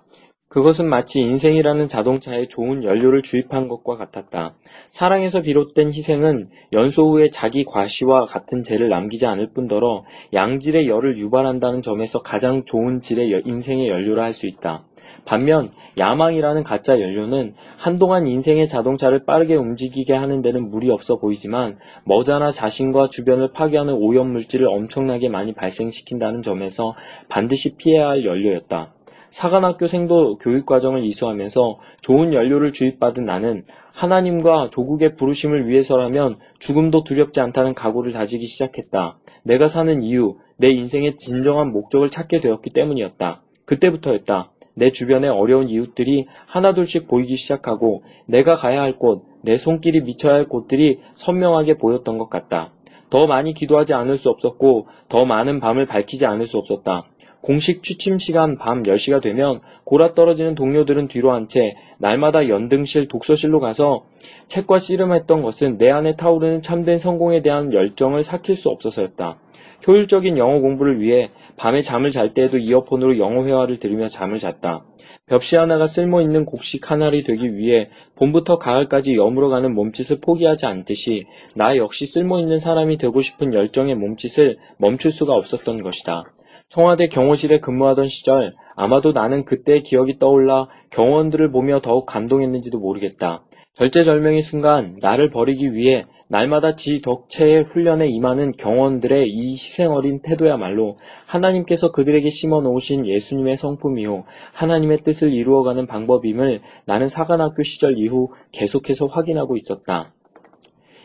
그것은 0.49 0.89
마치 0.89 1.21
인생이라는 1.21 1.87
자동차에 1.87 2.47
좋은 2.47 2.83
연료를 2.83 3.23
주입한 3.23 3.69
것과 3.69 3.97
같았다. 3.97 4.55
사랑에서 4.91 5.43
비롯된 5.43 5.89
희생은 5.89 6.49
연소 6.73 7.11
후에 7.11 7.31
자기 7.31 7.65
과시와 7.65 8.25
같은 8.25 8.63
죄를 8.63 8.89
남기지 8.89 9.27
않을 9.27 9.53
뿐더러 9.53 10.05
양질의 10.33 10.89
열을 10.89 11.19
유발한다는 11.19 11.83
점에서 11.83 12.23
가장 12.23 12.65
좋은 12.65 13.01
질의 13.01 13.43
인생의 13.45 13.89
연료라 13.89 14.25
할 14.25 14.33
수 14.33 14.47
있다. 14.47 14.85
반면 15.25 15.71
야망이라는 15.99 16.63
가짜 16.63 17.01
연료는 17.01 17.55
한동안 17.77 18.27
인생의 18.27 18.69
자동차를 18.69 19.25
빠르게 19.25 19.55
움직이게 19.55 20.15
하는 20.15 20.43
데는 20.43 20.71
무리 20.71 20.91
없어 20.91 21.17
보이지만 21.17 21.79
머자나 22.05 22.51
자신과 22.51 23.09
주변을 23.11 23.53
파괴하는 23.53 23.95
오염물질을 23.95 24.67
엄청나게 24.67 25.29
많이 25.29 25.55
발생시킨다는 25.55 26.43
점에서 26.43 26.95
반드시 27.29 27.77
피해야 27.77 28.09
할 28.09 28.25
연료였다. 28.25 28.93
사관학교 29.31 29.87
생도 29.87 30.39
교육과정을 30.39 31.05
이수하면서 31.05 31.79
좋은 32.01 32.33
연료를 32.33 32.73
주입받은 32.73 33.25
나는 33.25 33.65
하나님과 33.93 34.71
조국의 34.73 35.17
부르심을 35.17 35.69
위해서라면 35.69 36.39
죽음도 36.59 37.05
두렵지 37.05 37.41
않다는 37.41 37.75
각오를 37.75 38.13
다지기 38.13 38.47
시작했다. 38.47 39.19
내가 39.43 39.69
사는 39.69 40.03
이유, 40.03 40.37
내 40.57 40.71
인생의 40.71 41.17
진정한 41.17 41.71
목적을 41.73 42.11
찾게 42.11 42.41
되었기 42.41 42.71
때문이었다. 42.71 43.43
그때부터였다. 43.65 44.53
내 44.79 44.91
주변의 44.91 45.31
어려운 45.31 45.71
이웃들이 45.71 46.27
하나둘씩 46.47 47.09
보이기 47.09 47.37
시작하고 47.37 48.05
내가 48.27 48.55
가야 48.55 48.83
할 48.83 48.99
곳, 48.99 49.25
내 49.41 49.57
손길이 49.57 50.03
미쳐야 50.03 50.35
할 50.35 50.49
곳들이 50.49 51.01
선명하게 51.15 51.79
보였던 51.79 52.19
것 52.19 52.29
같다. 52.29 52.73
더 53.09 53.27
많이 53.27 53.55
기도하지 53.55 53.95
않을 53.95 54.19
수 54.19 54.29
없었고 54.29 54.89
더 55.09 55.25
많은 55.25 55.61
밤을 55.61 55.87
밝히지 55.87 56.27
않을 56.27 56.45
수 56.45 56.59
없었다. 56.59 57.05
공식 57.41 57.85
취침 57.85 58.19
시간 58.19 58.59
밤 58.59 58.83
10시가 58.83 59.23
되면 59.23 59.61
골아 59.85 60.15
떨어지는 60.15 60.57
동료들은 60.57 61.07
뒤로 61.09 61.33
한 61.33 61.47
채 61.47 61.77
날마다 61.99 62.49
연등실 62.49 63.07
독서실로 63.09 63.61
가서 63.61 64.05
책과 64.49 64.81
씨름했던 64.81 65.43
것은 65.43 65.79
내 65.79 65.91
안에 65.91 66.17
타오르는 66.17 66.61
참된 66.61 66.99
성공에 66.99 67.41
대한 67.43 67.73
열정을 67.73 68.25
삭힐 68.25 68.57
수 68.57 68.69
없어서였다. 68.69 69.39
효율적인 69.87 70.37
영어 70.37 70.61
공부를 70.61 71.01
위해 71.01 71.31
밤에 71.57 71.81
잠을 71.81 72.11
잘 72.11 72.35
때에도 72.35 72.59
이어폰으로 72.59 73.19
영어 73.19 73.45
회화를 73.45 73.79
들으며 73.79 74.09
잠을 74.09 74.39
잤다. 74.39 74.85
벽시 75.27 75.57
하나가 75.57 75.87
쓸모있는 75.87 76.45
곡식 76.45 76.91
하나를 76.91 77.25
되기 77.25 77.57
위해 77.57 77.91
봄부터 78.17 78.59
가을까지 78.59 79.17
여물어가는 79.17 79.75
몸짓을 79.75 80.21
포기하지 80.21 80.67
않듯이 80.67 81.27
나 81.55 81.77
역시 81.77 82.07
쓸모있는 82.07 82.59
사람이 82.59 82.99
되고 82.99 83.21
싶은 83.21 83.55
열정의 83.55 83.95
몸짓을 83.95 84.59
멈출 84.79 85.11
수가 85.11 85.35
없었던 85.35 85.83
것이다. 85.83 86.25
청와대 86.69 87.07
경호실에 87.07 87.61
근무하던 87.61 88.07
시절 88.07 88.55
아마도 88.75 89.13
나는 89.13 89.45
그때의 89.45 89.83
기억이 89.83 90.19
떠올라 90.19 90.69
경호원들을 90.91 91.51
보며 91.51 91.81
더욱 91.81 92.07
감동했는지도 92.07 92.79
모르겠다. 92.79 93.45
절체절명의 93.77 94.43
순간 94.43 94.97
나를 95.01 95.31
버리기 95.31 95.75
위해 95.75 96.03
날마다 96.29 96.75
지덕체의 96.75 97.65
훈련에 97.65 98.09
임하는 98.09 98.57
경호원들의 98.57 99.29
이 99.29 99.53
희생어린 99.53 100.23
태도야말로 100.23 100.99
하나님께서 101.27 101.93
그들에게 101.93 102.29
심어 102.31 102.61
놓으신 102.61 103.07
예수님의 103.07 103.57
성품이요 103.57 104.25
하나님의 104.53 105.03
뜻을 105.05 105.33
이루어가는 105.33 105.87
방법임을 105.87 106.63
나는 106.85 107.09
사관학교 107.09 107.63
시절 107.63 107.99
이후 107.99 108.31
계속해서 108.53 109.07
확인하고 109.07 109.57
있었다. 109.57 110.13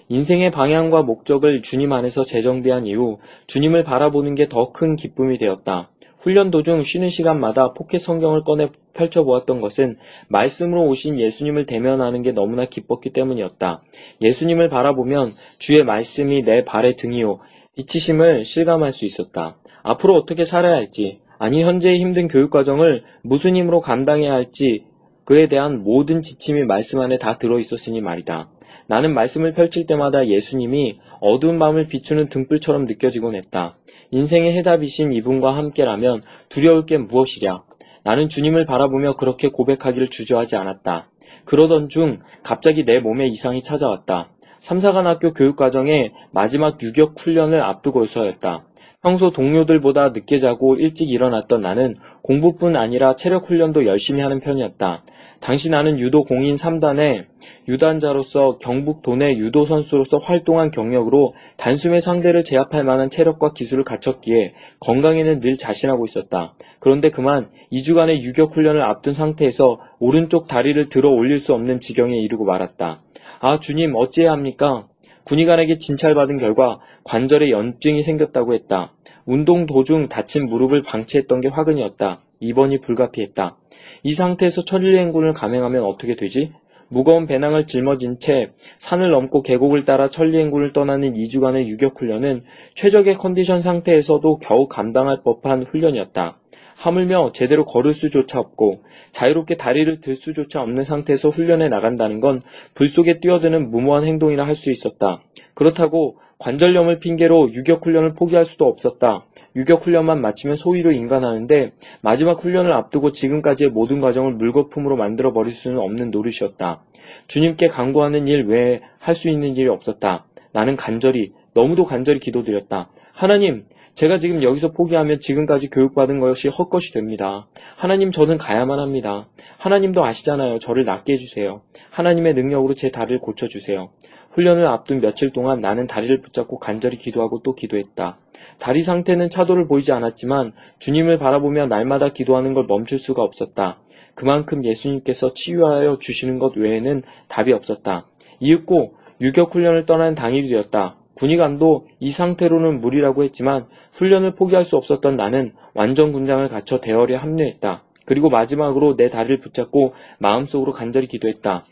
인생의 0.09 0.51
방향과 0.51 1.03
목적을 1.03 1.61
주님 1.61 1.93
안에서 1.93 2.23
재정비한 2.23 2.85
이후 2.85 3.19
주님을 3.47 3.83
바라보는 3.83 4.35
게 4.35 4.47
더 4.49 4.71
큰 4.73 4.95
기쁨이 4.95 5.37
되었다. 5.37 5.89
훈련 6.21 6.51
도중 6.51 6.81
쉬는 6.81 7.09
시간마다 7.09 7.73
포켓 7.73 7.97
성경을 7.97 8.43
꺼내 8.43 8.69
펼쳐보았던 8.93 9.59
것은 9.59 9.97
말씀으로 10.29 10.85
오신 10.85 11.19
예수님을 11.19 11.65
대면하는 11.65 12.21
게 12.21 12.31
너무나 12.31 12.65
기뻤기 12.65 13.09
때문이었다. 13.09 13.81
예수님을 14.21 14.69
바라보면 14.69 15.35
주의 15.57 15.83
말씀이 15.83 16.43
내 16.43 16.63
발의 16.63 16.95
등이요. 16.95 17.39
빛이심을 17.75 18.43
실감할 18.43 18.93
수 18.93 19.05
있었다. 19.05 19.57
앞으로 19.81 20.15
어떻게 20.15 20.45
살아야 20.45 20.75
할지, 20.75 21.19
아니 21.39 21.63
현재의 21.63 21.99
힘든 21.99 22.27
교육 22.27 22.51
과정을 22.51 23.03
무슨 23.23 23.55
힘으로 23.55 23.79
감당해야 23.79 24.31
할지 24.31 24.85
그에 25.25 25.47
대한 25.47 25.83
모든 25.83 26.21
지침이 26.21 26.63
말씀 26.65 26.99
안에 26.99 27.17
다 27.17 27.33
들어 27.33 27.57
있었으니 27.57 27.99
말이다. 27.99 28.49
나는 28.85 29.13
말씀을 29.13 29.53
펼칠 29.53 29.85
때마다 29.85 30.27
예수님이 30.27 30.99
어두운 31.21 31.59
밤을 31.59 31.87
비추는 31.87 32.27
등불처럼 32.29 32.85
느껴지곤 32.85 33.35
했다. 33.35 33.77
인생의 34.09 34.51
해답이신 34.57 35.13
이분과 35.13 35.55
함께라면 35.55 36.23
두려울 36.49 36.85
게 36.85 36.97
무엇이랴. 36.97 37.63
나는 38.03 38.27
주님을 38.27 38.65
바라보며 38.65 39.15
그렇게 39.15 39.47
고백하기를 39.47 40.09
주저하지 40.09 40.57
않았다. 40.57 41.07
그러던 41.45 41.89
중 41.89 42.19
갑자기 42.43 42.83
내 42.83 42.99
몸에 42.99 43.27
이상이 43.27 43.61
찾아왔다. 43.61 44.31
삼사관학교 44.57 45.33
교육과정의 45.33 46.11
마지막 46.31 46.81
유격 46.81 47.15
훈련을 47.19 47.61
앞두고서였다. 47.61 48.65
평소 49.01 49.31
동료들보다 49.31 50.09
늦게 50.09 50.37
자고 50.37 50.75
일찍 50.75 51.09
일어났던 51.09 51.61
나는 51.61 51.95
공부뿐 52.21 52.75
아니라 52.75 53.15
체력 53.15 53.49
훈련도 53.49 53.87
열심히 53.87 54.21
하는 54.21 54.39
편이었다. 54.39 55.03
당시 55.39 55.71
나는 55.71 55.97
유도 55.97 56.23
공인 56.23 56.53
3단의 56.53 57.25
유단자로서 57.67 58.59
경북 58.59 59.01
도내 59.01 59.37
유도 59.37 59.65
선수로서 59.65 60.19
활동한 60.19 60.69
경력으로 60.69 61.33
단숨에 61.57 61.99
상대를 61.99 62.43
제압할 62.43 62.83
만한 62.83 63.09
체력과 63.09 63.53
기술을 63.53 63.83
갖췄기에 63.85 64.53
건강에는 64.81 65.39
늘 65.39 65.57
자신하고 65.57 66.05
있었다. 66.05 66.53
그런데 66.79 67.09
그만 67.09 67.49
2주간의 67.71 68.21
유격 68.21 68.55
훈련을 68.55 68.83
앞둔 68.83 69.15
상태에서 69.15 69.79
오른쪽 69.97 70.47
다리를 70.47 70.89
들어 70.89 71.09
올릴 71.09 71.39
수 71.39 71.55
없는 71.55 71.79
지경에 71.79 72.17
이르고 72.17 72.45
말았다. 72.45 73.01
아 73.39 73.59
주님 73.59 73.95
어찌해야 73.95 74.31
합니까? 74.31 74.90
군의관에게 75.25 75.77
진찰받은 75.77 76.37
결과 76.37 76.79
관절에 77.03 77.51
염증이 77.51 78.01
생겼다고 78.01 78.53
했다. 78.53 78.93
운동 79.25 79.65
도중 79.65 80.09
다친 80.09 80.47
무릎을 80.47 80.83
방치했던 80.83 81.41
게 81.41 81.47
화근이었다. 81.47 82.21
입원이 82.39 82.81
불가피했다. 82.81 83.57
이 84.03 84.13
상태에서 84.13 84.63
천리행군을 84.65 85.33
감행하면 85.33 85.83
어떻게 85.83 86.15
되지? 86.15 86.53
무거운 86.89 87.25
배낭을 87.25 87.67
짊어진 87.67 88.19
채 88.19 88.51
산을 88.79 89.11
넘고 89.11 89.43
계곡을 89.43 89.85
따라 89.85 90.09
천리행군을 90.09 90.73
떠나는 90.73 91.13
2주간의 91.13 91.67
유격훈련은 91.67 92.43
최적의 92.75 93.15
컨디션 93.15 93.61
상태에서도 93.61 94.39
겨우 94.39 94.67
감당할 94.67 95.21
법한 95.23 95.63
훈련이었다. 95.63 96.40
하물며 96.81 97.31
제대로 97.33 97.65
걸을 97.65 97.93
수조차 97.93 98.39
없고 98.39 98.83
자유롭게 99.11 99.55
다리를 99.55 100.01
들 100.01 100.15
수조차 100.15 100.61
없는 100.61 100.83
상태에서 100.83 101.29
훈련에 101.29 101.69
나간다는 101.69 102.19
건 102.19 102.41
불 102.73 102.87
속에 102.87 103.19
뛰어드는 103.19 103.69
무모한 103.69 104.03
행동이라 104.03 104.45
할 104.45 104.55
수 104.55 104.71
있었다. 104.71 105.21
그렇다고 105.53 106.17
관절염을 106.39 106.99
핑계로 106.99 107.53
유격 107.53 107.85
훈련을 107.85 108.13
포기할 108.13 108.45
수도 108.45 108.65
없었다. 108.65 109.25
유격 109.55 109.85
훈련만 109.85 110.21
마치면 110.21 110.55
소위로 110.55 110.91
인간하는데 110.91 111.73
마지막 112.01 112.43
훈련을 112.43 112.73
앞두고 112.73 113.11
지금까지의 113.11 113.69
모든 113.69 114.01
과정을 114.01 114.33
물거품으로 114.33 114.95
만들어 114.97 115.33
버릴 115.33 115.53
수는 115.53 115.77
없는 115.77 116.09
노릇이었다. 116.09 116.83
주님께 117.27 117.67
강구하는 117.67 118.27
일 118.27 118.45
외에 118.47 118.81
할 118.97 119.13
수 119.13 119.29
있는 119.29 119.55
일이 119.55 119.69
없었다. 119.69 120.25
나는 120.51 120.75
간절히 120.75 121.31
너무도 121.53 121.85
간절히 121.85 122.19
기도드렸다. 122.19 122.89
하나님, 123.13 123.65
제가 123.93 124.17
지금 124.17 124.41
여기서 124.41 124.71
포기하면 124.71 125.19
지금까지 125.19 125.69
교육받은 125.69 126.19
것이 126.19 126.47
헛것이 126.47 126.93
됩니다. 126.93 127.47
하나님 127.75 128.11
저는 128.11 128.37
가야만 128.37 128.79
합니다. 128.79 129.27
하나님도 129.57 130.03
아시잖아요. 130.03 130.59
저를 130.59 130.85
낫게 130.85 131.13
해주세요. 131.13 131.61
하나님의 131.91 132.33
능력으로 132.33 132.73
제 132.73 132.89
다리를 132.89 133.19
고쳐주세요. 133.19 133.91
훈련을 134.31 134.65
앞둔 134.65 135.01
며칠 135.01 135.31
동안 135.31 135.59
나는 135.59 135.87
다리를 135.87 136.21
붙잡고 136.21 136.57
간절히 136.57 136.97
기도하고 136.97 137.41
또 137.43 137.53
기도했다. 137.53 138.17
다리 138.59 138.81
상태는 138.81 139.29
차도를 139.29 139.67
보이지 139.67 139.91
않았지만 139.91 140.53
주님을 140.79 141.19
바라보며 141.19 141.67
날마다 141.67 142.09
기도하는 142.09 142.53
걸 142.53 142.65
멈출 142.65 142.97
수가 142.97 143.23
없었다. 143.23 143.81
그만큼 144.15 144.65
예수님께서 144.65 145.33
치유하여 145.33 145.97
주시는 145.99 146.39
것 146.39 146.55
외에는 146.55 147.03
답이 147.27 147.51
없었다. 147.53 148.07
이윽고 148.39 148.95
유격 149.19 149.53
훈련을 149.53 149.85
떠나는 149.85 150.15
당일이 150.15 150.49
되었다. 150.49 150.97
군의관도 151.15 151.87
이 151.99 152.11
상태로는 152.11 152.81
무리라고 152.81 153.23
했지만 153.23 153.67
훈련을 153.93 154.35
포기할 154.35 154.63
수 154.63 154.77
없었던 154.77 155.15
나는 155.15 155.53
완전 155.73 156.11
군장을 156.11 156.47
갖춰 156.47 156.79
대열에 156.79 157.15
합류했다. 157.15 157.83
그리고 158.05 158.29
마지막으로 158.29 158.95
내 158.95 159.09
다리를 159.09 159.39
붙잡고 159.39 159.93
마음속으로 160.19 160.71
간절히 160.71 161.07
기도했다. 161.07 161.65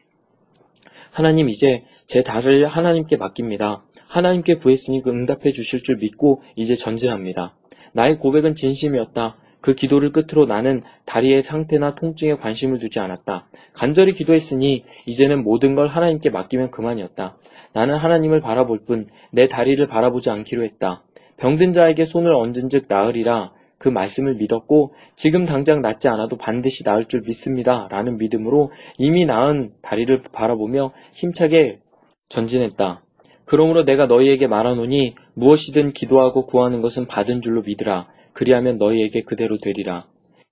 하나님 1.12 1.50
이제 1.50 1.84
제 2.06 2.24
다리를 2.24 2.66
하나님께 2.68 3.18
맡깁니다. 3.18 3.84
하나님께 4.08 4.56
구했으니 4.56 5.02
그 5.02 5.10
응답해 5.10 5.52
주실 5.52 5.84
줄 5.84 5.98
믿고 5.98 6.42
이제 6.56 6.76
전진합니다. 6.76 7.56
나의 7.94 8.20
고백은 8.20 8.56
진심이었다. 8.56 9.38
그 9.62 9.76
기도를 9.76 10.12
끝으로 10.12 10.46
나는 10.46 10.82
다리의 11.06 11.44
상태나 11.44 11.96
통증에 11.96 12.36
관심을 12.36 12.80
두지 12.80 13.00
않았다. 13.00 13.48
간절히 13.74 14.14
기도했으니 14.14 14.86
이제는 15.06 15.44
모든 15.44 15.76
걸 15.76 15.88
하나님께 15.88 16.30
맡기면 16.30 16.72
그만이었다. 16.72 17.38
나는 17.74 17.96
하나님을 17.96 18.42
바라볼 18.42 18.86
뿐 18.86 19.08
내 19.32 19.48
다리를 19.48 19.86
바라보지 19.88 20.30
않기로 20.30 20.64
했다. 20.64 21.04
병든 21.38 21.74
자에게 21.74 22.06
손을 22.06 22.34
얹은 22.34 22.70
즉 22.70 22.86
나으리라 22.88 23.52
그 23.78 23.88
말씀을 23.88 24.36
믿었고 24.36 24.94
지금 25.16 25.46
당장 25.46 25.82
낫지 25.82 26.10
않아도 26.10 26.36
반드시 26.36 26.84
나을 26.84 27.06
줄 27.06 27.22
믿습니다. 27.22 27.88
라는 27.90 28.18
믿음으로 28.18 28.72
이미 28.98 29.26
나은 29.26 29.72
다리를 29.82 30.24
바라보며 30.34 30.92
힘차게 31.14 31.80
전진했다. 32.28 33.04
그러므로 33.46 33.86
내가 33.86 34.06
너희에게 34.06 34.48
말하노니 34.48 35.16
무엇이든 35.34 35.94
기도하고 35.94 36.46
구하는 36.46 36.82
것은 36.82 37.08
받은 37.08 37.42
줄로 37.42 37.62
믿으라. 37.62 38.08
그리하면 38.40 38.78
너희에게 38.78 39.24
그대로 39.24 39.58
되리라. 39.58 40.06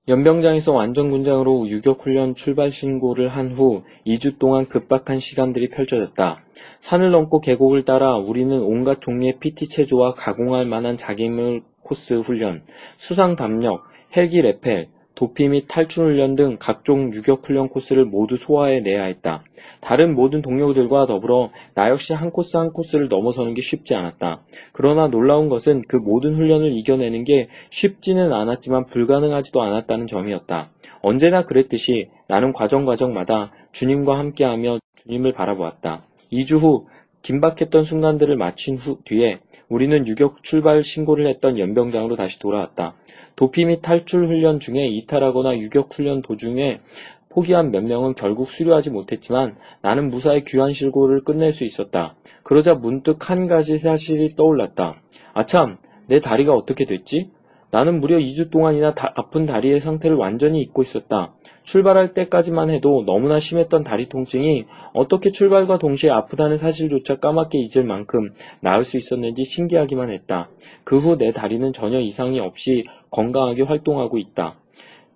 연병장에서 0.09 0.73
완전군장으로 0.73 1.69
유격훈련 1.69 2.35
출발 2.35 2.69
신고를 2.69 3.29
한 3.29 3.53
후 3.53 3.83
2주 4.05 4.39
동안 4.39 4.67
급박한 4.67 5.19
시간들이 5.19 5.69
펼쳐졌다. 5.69 6.37
산을 6.79 7.11
넘고 7.11 7.39
계곡을 7.39 7.85
따라 7.85 8.17
우리는 8.17 8.59
온갖 8.59 8.99
종류의 8.99 9.39
PT 9.39 9.69
체조와 9.69 10.15
가공할 10.15 10.65
만한 10.65 10.97
자기물 10.97 11.61
코스 11.81 12.15
훈련, 12.15 12.63
수상 12.97 13.37
담력, 13.37 13.85
헬기 14.17 14.41
레펠, 14.41 14.89
도피 15.17 15.49
및 15.49 15.65
탈출 15.67 16.05
훈련 16.05 16.35
등 16.35 16.57
각종 16.59 17.11
유격 17.11 17.43
훈련 17.43 17.69
코스를 17.69 18.05
모두 18.05 18.37
소화해 18.37 18.81
내야 18.81 19.05
했다. 19.05 19.43
다른 19.81 20.13
모든 20.13 20.43
동료들과 20.43 21.07
더불어 21.07 21.49
나 21.73 21.89
역시 21.89 22.13
한 22.13 22.29
코스 22.29 22.55
한 22.55 22.71
코스를 22.71 23.07
넘어서는 23.07 23.55
게 23.55 23.63
쉽지 23.63 23.95
않았다. 23.95 24.43
그러나 24.73 25.07
놀라운 25.07 25.49
것은 25.49 25.81
그 25.87 25.95
모든 25.95 26.35
훈련을 26.35 26.71
이겨내는 26.77 27.23
게 27.23 27.49
쉽지는 27.71 28.31
않았지만 28.31 28.85
불가능하지도 28.85 29.59
않았다는 29.59 30.05
점이었다. 30.05 30.69
언제나 31.01 31.41
그랬듯이 31.41 32.09
나는 32.27 32.53
과정 32.53 32.85
과정마다 32.85 33.51
주님과 33.71 34.19
함께하며 34.19 34.77
주님을 35.01 35.33
바라보았다. 35.33 36.03
2주 36.31 36.61
후 36.61 36.85
긴박했던 37.27 37.83
순간들을 37.83 38.37
마친 38.37 38.77
후 38.77 38.99
뒤에 39.03 39.39
우리는 39.67 40.07
유격 40.07 40.43
출발 40.43 40.81
신고를 40.81 41.27
했던 41.27 41.59
연병장으로 41.59 42.15
다시 42.15 42.39
돌아왔다. 42.39 42.95
도피 43.35 43.65
및 43.65 43.81
탈출 43.81 44.27
훈련 44.27 44.61
중에 44.61 44.87
이탈하거나 44.87 45.57
유격 45.57 45.93
훈련 45.93 46.21
도중에 46.21 46.79
포기한 47.27 47.71
몇 47.71 47.83
명은 47.83 48.15
결국 48.15 48.49
수료하지 48.49 48.91
못했지만 48.91 49.57
나는 49.81 50.09
무사히 50.09 50.45
귀환 50.45 50.71
실고를 50.71 51.25
끝낼 51.25 51.51
수 51.51 51.65
있었다. 51.65 52.15
그러자 52.43 52.75
문득 52.75 53.29
한 53.29 53.47
가지 53.47 53.77
사실이 53.77 54.37
떠올랐다. 54.37 55.01
아참, 55.33 55.77
내 56.07 56.19
다리가 56.19 56.53
어떻게 56.53 56.85
됐지? 56.85 57.29
나는 57.69 57.99
무려 57.99 58.17
2주 58.17 58.49
동안이나 58.49 58.93
다, 58.93 59.11
아픈 59.15 59.45
다리의 59.45 59.81
상태를 59.81 60.15
완전히 60.15 60.61
잊고 60.61 60.81
있었다. 60.81 61.33
출발할 61.63 62.13
때까지만 62.13 62.69
해도 62.69 63.03
너무나 63.05 63.39
심했던 63.39 63.83
다리 63.83 64.07
통증이 64.07 64.65
어떻게 64.93 65.31
출발과 65.31 65.77
동시에 65.77 66.09
아프다는 66.09 66.57
사실조차 66.57 67.17
까맣게 67.17 67.59
잊을 67.59 67.85
만큼 67.85 68.31
나을 68.61 68.83
수 68.85 68.95
있었는지 68.97 69.43
신기하기만 69.43 70.11
했다. 70.11 70.49
그 70.85 70.97
후 70.97 71.17
내 71.17 71.31
다리는 71.31 71.73
전혀 71.73 71.99
이상이 71.99 72.39
없이 72.39 72.85
건강하게 73.11 73.63
활동하고 73.63 74.17
있다. 74.17 74.55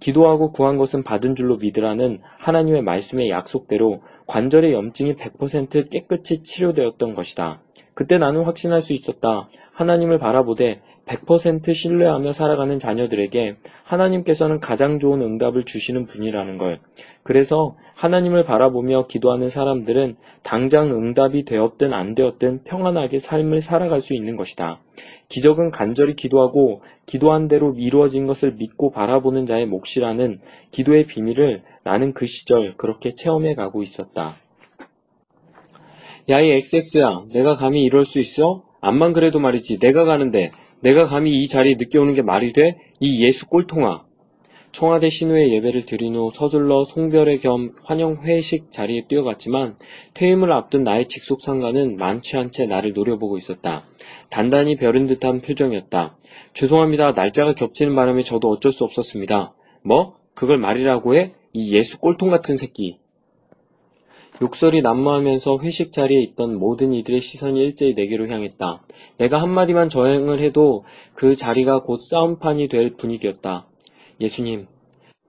기도하고 0.02 0.52
구한 0.52 0.78
것은 0.78 1.04
받은 1.04 1.36
줄로 1.36 1.58
믿으라는 1.58 2.20
하나님의 2.40 2.82
말씀의 2.82 3.30
약속대로 3.30 4.02
관절의 4.28 4.74
염증이 4.74 5.16
100% 5.16 5.90
깨끗이 5.90 6.44
치료되었던 6.44 7.14
것이다. 7.14 7.62
그때 7.94 8.18
나는 8.18 8.44
확신할 8.44 8.82
수 8.82 8.94
있었다. 8.94 9.48
하나님을 9.74 10.18
바라보되 10.18 10.82
100% 11.12 11.74
신뢰하며 11.74 12.32
살아가는 12.34 12.80
자녀들에게 12.80 13.56
하나님께서는 13.84 14.60
가장 14.60 15.00
좋은 15.00 15.22
응답을 15.22 15.66
주시는 15.66 16.06
분이라는 16.06 16.58
걸. 16.58 16.80
그래서 17.24 17.76
하나님을 17.96 18.46
바라보며 18.46 19.08
기도하는 19.08 19.48
사람들은 19.50 20.16
당장 20.42 20.92
응답이 20.92 21.46
되었든 21.46 21.94
안 21.94 22.16
되었든 22.16 22.64
평안하게 22.64 23.20
삶을 23.20 23.62
살아갈 23.62 24.00
수 24.00 24.16
있는 24.16 24.38
것이다. 24.38 24.80
기적은 25.30 25.72
간절히 25.72 26.16
기도하고 26.16 26.82
기도한 27.06 27.48
대로 27.48 27.76
이루어진 27.78 28.26
것을 28.26 28.54
믿고 28.54 28.92
바라보는 28.92 29.46
자의 29.46 29.66
몫이라는 29.66 30.40
기도의 30.72 31.06
비밀을 31.06 31.64
나는 31.84 32.14
그 32.14 32.26
시절 32.26 32.76
그렇게 32.78 33.14
체험해 33.14 33.56
가고 33.56 33.84
있었다. 33.84 34.36
야, 36.30 36.40
이 36.40 36.52
XX야, 36.52 37.26
내가 37.34 37.56
감히 37.56 37.84
이럴 37.84 38.06
수 38.06 38.20
있어? 38.20 38.64
암만 38.80 39.14
그래도 39.14 39.40
말이지, 39.40 39.80
내가 39.80 40.06
가는데, 40.06 40.52
내가 40.82 41.06
감히 41.06 41.32
이 41.42 41.48
자리에 41.48 41.76
늦게 41.76 41.98
오는 41.98 42.14
게 42.14 42.22
말이 42.22 42.54
돼? 42.54 42.78
이 43.00 43.24
예수 43.24 43.48
꼴통아. 43.48 44.04
청와대 44.72 45.10
신우의 45.10 45.52
예배를 45.54 45.86
드린 45.86 46.16
후 46.16 46.32
서둘러 46.34 46.86
송별회 46.86 47.38
겸 47.38 47.74
환영 47.84 48.22
회식 48.24 48.72
자리에 48.72 49.06
뛰어갔지만 49.08 49.76
퇴임을 50.14 50.52
앞둔 50.52 50.84
나의 50.84 51.08
직속 51.10 51.42
상관은 51.42 51.98
만취 51.98 52.38
한 52.38 52.52
채 52.52 52.66
나를 52.66 52.94
노려보고 52.94 53.38
있었다. 53.38 53.86
단단히 54.30 54.78
벼른 54.78 55.08
듯한 55.08 55.42
표정이었다. 55.42 56.18
죄송합니다. 56.54 57.12
날짜가 57.12 57.54
겹치는 57.54 57.96
바람에 57.96 58.22
저도 58.22 58.50
어쩔 58.50 58.72
수 58.72 58.86
없었습니다. 58.86 59.54
뭐? 59.84 60.16
그걸 60.34 60.58
말이라고 60.58 61.16
해? 61.16 61.34
이 61.52 61.76
예수 61.76 62.00
꼴통 62.00 62.30
같은 62.30 62.56
새끼. 62.56 63.01
욕설이 64.42 64.82
난무하면서 64.82 65.60
회식 65.60 65.94
자리에 65.94 66.20
있던 66.20 66.58
모든 66.58 66.94
이들의 66.94 67.22
시선이 67.22 67.60
일제히 67.60 67.94
내게로 67.94 68.28
향했다. 68.28 68.82
내가 69.18 69.40
한마디만 69.40 69.90
저행을 69.90 70.42
해도 70.42 70.84
그 71.14 71.36
자리가 71.36 71.84
곧 71.84 71.98
싸움판이 72.02 72.68
될 72.68 72.96
분위기였다. 72.96 73.68
예수님, 74.20 74.66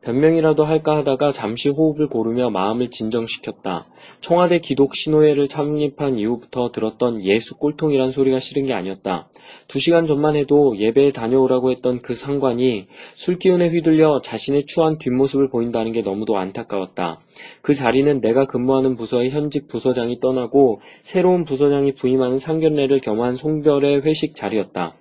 변명이라도 0.03 0.65
할까 0.65 0.97
하다가 0.99 1.31
잠시 1.31 1.69
호흡을 1.69 2.09
고르며 2.09 2.51
마음을 2.51 2.91
진정시켰다. 2.91 3.87
청와대 4.21 4.59
기독 4.59 4.95
신호회를 4.95 5.47
창립한 5.47 6.19
이후부터 6.19 6.73
들었던 6.73 7.23
예수 7.23 7.57
꼴통이란 7.57 8.11
소리가 8.11 8.41
싫은 8.41 8.67
게 8.67 8.73
아니었다. 8.73 9.29
두 9.69 9.79
시간 9.79 10.07
전만 10.07 10.35
해도 10.35 10.77
예배에 10.77 11.12
다녀오라고 11.12 11.71
했던 11.71 12.01
그 12.01 12.15
상관이 12.15 12.87
술기운에 13.15 13.69
휘둘려 13.69 14.21
자신의 14.23 14.67
추한 14.67 14.99
뒷모습을 14.99 15.49
보인다는 15.51 15.93
게 15.93 16.03
너무도 16.03 16.37
안타까웠다. 16.37 17.21
그 17.62 17.75
자리는 17.75 18.21
내가 18.21 18.47
근무하는 18.47 18.97
부서의 18.97 19.31
현직 19.31 19.69
부서장이 19.69 20.19
떠나고 20.21 20.81
새로운 21.03 21.45
부서장이 21.45 21.95
부임하는 21.95 22.38
상견례를 22.38 23.01
겸한 23.01 23.37
송별의 23.37 24.03
회식 24.03 24.35
자리였다. 24.35 24.97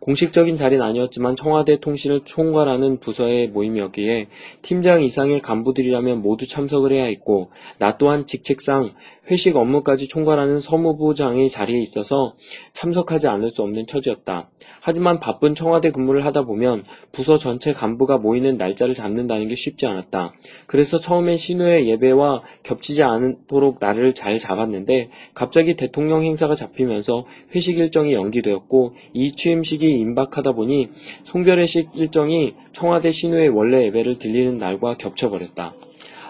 공식적인 0.00 0.56
자리는 0.56 0.84
아니었지만 0.84 1.36
청와대 1.36 1.80
통신을 1.80 2.20
총괄하는 2.24 3.00
부서의 3.00 3.48
모임이었기에 3.48 4.28
팀장 4.62 5.02
이상의 5.02 5.40
간부들이라면 5.40 6.22
모두 6.22 6.46
참석을 6.48 6.92
해야 6.92 7.04
했고 7.04 7.50
나 7.78 7.96
또한 7.98 8.26
직책상 8.26 8.92
회식 9.30 9.56
업무까지 9.56 10.08
총괄하는 10.08 10.60
서무부장의 10.60 11.48
자리에 11.48 11.80
있어서 11.80 12.36
참석하지 12.72 13.28
않을 13.28 13.50
수 13.50 13.62
없는 13.62 13.86
처지였다. 13.86 14.50
하지만 14.80 15.18
바쁜 15.18 15.54
청와대 15.54 15.90
근무를 15.90 16.24
하다 16.24 16.44
보면 16.44 16.84
부서 17.12 17.36
전체 17.36 17.72
간부가 17.72 18.18
모이는 18.18 18.56
날짜를 18.56 18.94
잡는다는 18.94 19.48
게 19.48 19.54
쉽지 19.54 19.86
않았다. 19.86 20.34
그래서 20.66 20.98
처음엔 20.98 21.36
신우의 21.36 21.88
예배와 21.88 22.42
겹치지 22.62 23.02
않도록 23.02 23.78
나를 23.80 24.14
잘 24.14 24.38
잡았는데 24.38 25.10
갑자기 25.34 25.74
대통령 25.74 26.24
행사가 26.24 26.54
잡히면서 26.54 27.26
회식 27.54 27.78
일정이 27.78 28.12
연기되었고 28.12 28.94
이 29.12 29.32
취임식이 29.32 29.90
임박하다 29.90 30.52
보니 30.52 30.90
송별회식 31.24 31.90
일정이 31.94 32.54
청와대 32.72 33.10
신우의 33.10 33.48
원래 33.48 33.84
예배를 33.86 34.18
들리는 34.18 34.58
날과 34.58 34.96
겹쳐버렸다. 34.96 35.74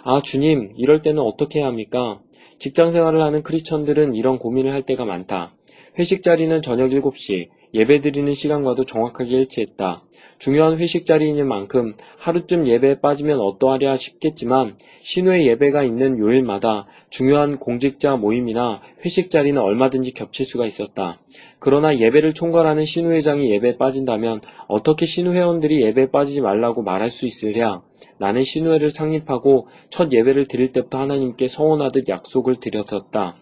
아 0.09 0.21
주님 0.21 0.73
이럴 0.77 1.03
때는 1.03 1.21
어떻게 1.21 1.59
해야 1.59 1.67
합니까? 1.67 2.21
직장 2.59 2.91
생활을 2.93 3.23
하는 3.23 3.43
크리스천들은 3.43 4.15
이런 4.15 4.39
고민을 4.39 4.73
할 4.73 4.83
때가 4.83 5.05
많다. 5.05 5.55
회식 5.99 6.23
자리는 6.23 6.63
저녁 6.63 6.91
7시, 6.91 7.49
예배 7.75 8.01
드리는 8.01 8.33
시간과도 8.33 8.85
정확하게 8.85 9.31
일치했다. 9.31 10.03
중요한 10.39 10.77
회식 10.77 11.07
자리인 11.07 11.47
만큼 11.47 11.95
하루쯤 12.19 12.67
예배에 12.67 13.01
빠지면 13.01 13.41
어떠하랴 13.41 13.97
싶겠지만 13.97 14.77
신우의 15.01 15.47
예배가 15.47 15.83
있는 15.83 16.19
요일마다 16.19 16.87
중요한 17.11 17.59
공직자 17.59 18.17
모임이나 18.17 18.83
회식 19.05 19.31
자리는 19.31 19.61
얼마든지 19.61 20.13
겹칠 20.13 20.45
수가 20.45 20.67
있었다. 20.67 21.21
그러나 21.59 21.97
예배를 21.97 22.35
총괄하는 22.35 22.85
신우회장이 22.85 23.51
예배에 23.51 23.77
빠진다면 23.79 24.41
어떻게 24.69 25.07
신우회원들이 25.07 25.83
예배에 25.83 26.11
빠지지 26.11 26.43
말라고 26.43 26.83
말할 26.83 27.11
수 27.11 27.27
있으랴? 27.27 27.83
나는 28.19 28.43
신우회를 28.43 28.93
창립하고 28.93 29.69
첫 29.91 30.13
예배를 30.13 30.47
드릴 30.47 30.73
때부터 30.73 30.99
하나님께 30.99 31.49
서원하듯 31.49 32.09
약속을 32.09 32.57
드렸었다. 32.61 33.37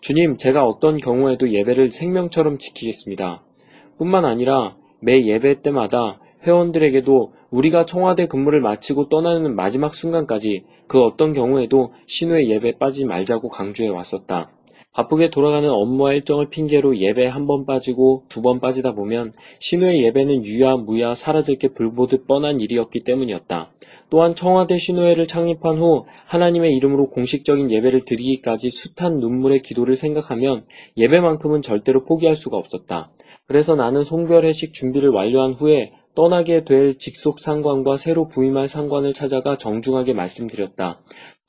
주님, 0.00 0.36
제가 0.36 0.64
어떤 0.64 0.98
경우에도 0.98 1.52
예배를 1.52 1.90
생명처럼 1.90 2.58
지키겠습니다. 2.58 3.42
뿐만 3.98 4.24
아니라 4.24 4.76
매 5.00 5.24
예배 5.24 5.62
때마다 5.62 6.20
회원들에게도 6.46 7.32
우리가 7.50 7.84
청와대 7.84 8.26
근무를 8.26 8.60
마치고 8.60 9.08
떠나는 9.08 9.54
마지막 9.56 9.94
순간까지 9.94 10.64
그 10.86 11.02
어떤 11.02 11.32
경우에도 11.32 11.92
신우의 12.06 12.48
예배 12.50 12.78
빠지지 12.78 13.06
말자고 13.06 13.48
강조해 13.48 13.88
왔었다. 13.88 14.50
바쁘게 14.92 15.30
돌아가는 15.30 15.68
업무와 15.70 16.14
일정을 16.14 16.48
핑계로 16.48 16.96
예배에 16.96 17.26
한번 17.28 17.66
빠지고 17.66 18.24
두 18.28 18.42
번 18.42 18.58
빠지다 18.58 18.94
보면 18.94 19.32
신우의 19.60 20.02
예배는 20.02 20.44
유야 20.44 20.76
무야 20.76 21.14
사라질 21.14 21.56
게 21.58 21.68
불보듯 21.68 22.26
뻔한 22.26 22.60
일이었기 22.60 23.00
때문이었다. 23.00 23.70
또한 24.10 24.34
청와대 24.34 24.76
신우회를 24.76 25.26
창립한 25.26 25.78
후 25.78 26.06
하나님의 26.26 26.74
이름으로 26.76 27.10
공식적인 27.10 27.70
예배를 27.70 28.06
드리기까지 28.06 28.70
숱한 28.70 29.20
눈물의 29.20 29.62
기도를 29.62 29.94
생각하면 29.94 30.64
예배만큼은 30.96 31.62
절대로 31.62 32.04
포기할 32.04 32.34
수가 32.34 32.56
없었다. 32.56 33.10
그래서 33.48 33.74
나는 33.74 34.04
송별회식 34.04 34.74
준비를 34.74 35.08
완료한 35.08 35.54
후에 35.54 35.92
떠나게 36.14 36.64
될 36.64 36.98
직속 36.98 37.40
상관과 37.40 37.96
새로 37.96 38.28
부임할 38.28 38.68
상관을 38.68 39.14
찾아가 39.14 39.56
정중하게 39.56 40.12
말씀드렸다. 40.12 41.00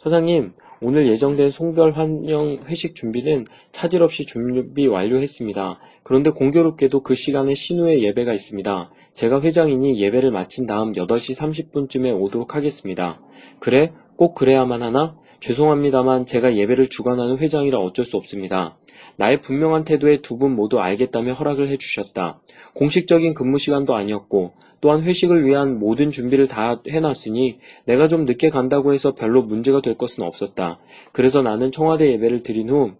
처장님, 0.01 0.53
오늘 0.81 1.09
예정된 1.09 1.49
송별 1.49 1.91
환영 1.91 2.59
회식 2.67 2.95
준비는 2.95 3.47
차질 3.73 4.01
없이 4.01 4.25
준비 4.25 4.87
완료했습니다. 4.87 5.79
그런데 6.03 6.29
공교롭게도 6.29 7.03
그 7.03 7.15
시간에 7.15 7.53
신우의 7.53 8.01
예배가 8.01 8.31
있습니다. 8.31 8.91
제가 9.13 9.41
회장이니 9.41 9.99
예배를 9.99 10.31
마친 10.31 10.65
다음 10.65 10.93
8시 10.93 11.37
30분쯤에 11.37 12.17
오도록 12.17 12.55
하겠습니다. 12.55 13.19
그래? 13.59 13.91
꼭 14.15 14.35
그래야만 14.35 14.81
하나? 14.83 15.17
죄송합니다만 15.39 16.25
제가 16.25 16.55
예배를 16.55 16.89
주관하는 16.89 17.37
회장이라 17.37 17.77
어쩔 17.79 18.05
수 18.05 18.17
없습니다. 18.17 18.77
나의 19.17 19.41
분명한 19.41 19.83
태도에 19.85 20.21
두 20.21 20.37
분 20.37 20.55
모두 20.55 20.79
알겠다며 20.79 21.33
허락을 21.33 21.67
해주셨다. 21.69 22.39
공식적인 22.75 23.33
근무 23.33 23.57
시간도 23.57 23.95
아니었고 23.95 24.53
또한 24.81 25.01
회식을 25.03 25.45
위한 25.45 25.79
모든 25.79 26.09
준비를 26.09 26.47
다 26.47 26.81
해놨으니 26.87 27.59
내가 27.85 28.07
좀 28.07 28.25
늦게 28.25 28.49
간다고 28.49 28.93
해서 28.93 29.13
별로 29.15 29.41
문제가 29.43 29.81
될 29.81 29.95
것은 29.97 30.23
없었다. 30.23 30.79
그래서 31.11 31.41
나는 31.41 31.71
청와대 31.71 32.11
예배를 32.13 32.43
드린 32.43 32.69
후 32.69 32.93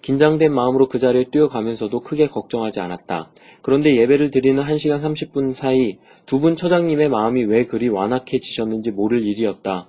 긴장된 0.00 0.52
마음으로 0.52 0.88
그 0.88 0.98
자리에 0.98 1.26
뛰어가면서도 1.30 2.00
크게 2.00 2.26
걱정하지 2.26 2.80
않았다. 2.80 3.30
그런데 3.62 3.94
예배를 3.96 4.30
드리는 4.32 4.60
1시간 4.62 5.00
30분 5.00 5.52
사이 5.54 5.98
두 6.26 6.40
분 6.40 6.56
처장님의 6.56 7.08
마음이 7.08 7.44
왜 7.44 7.66
그리 7.66 7.88
완악해지셨는지 7.88 8.90
모를 8.90 9.24
일이었다. 9.24 9.88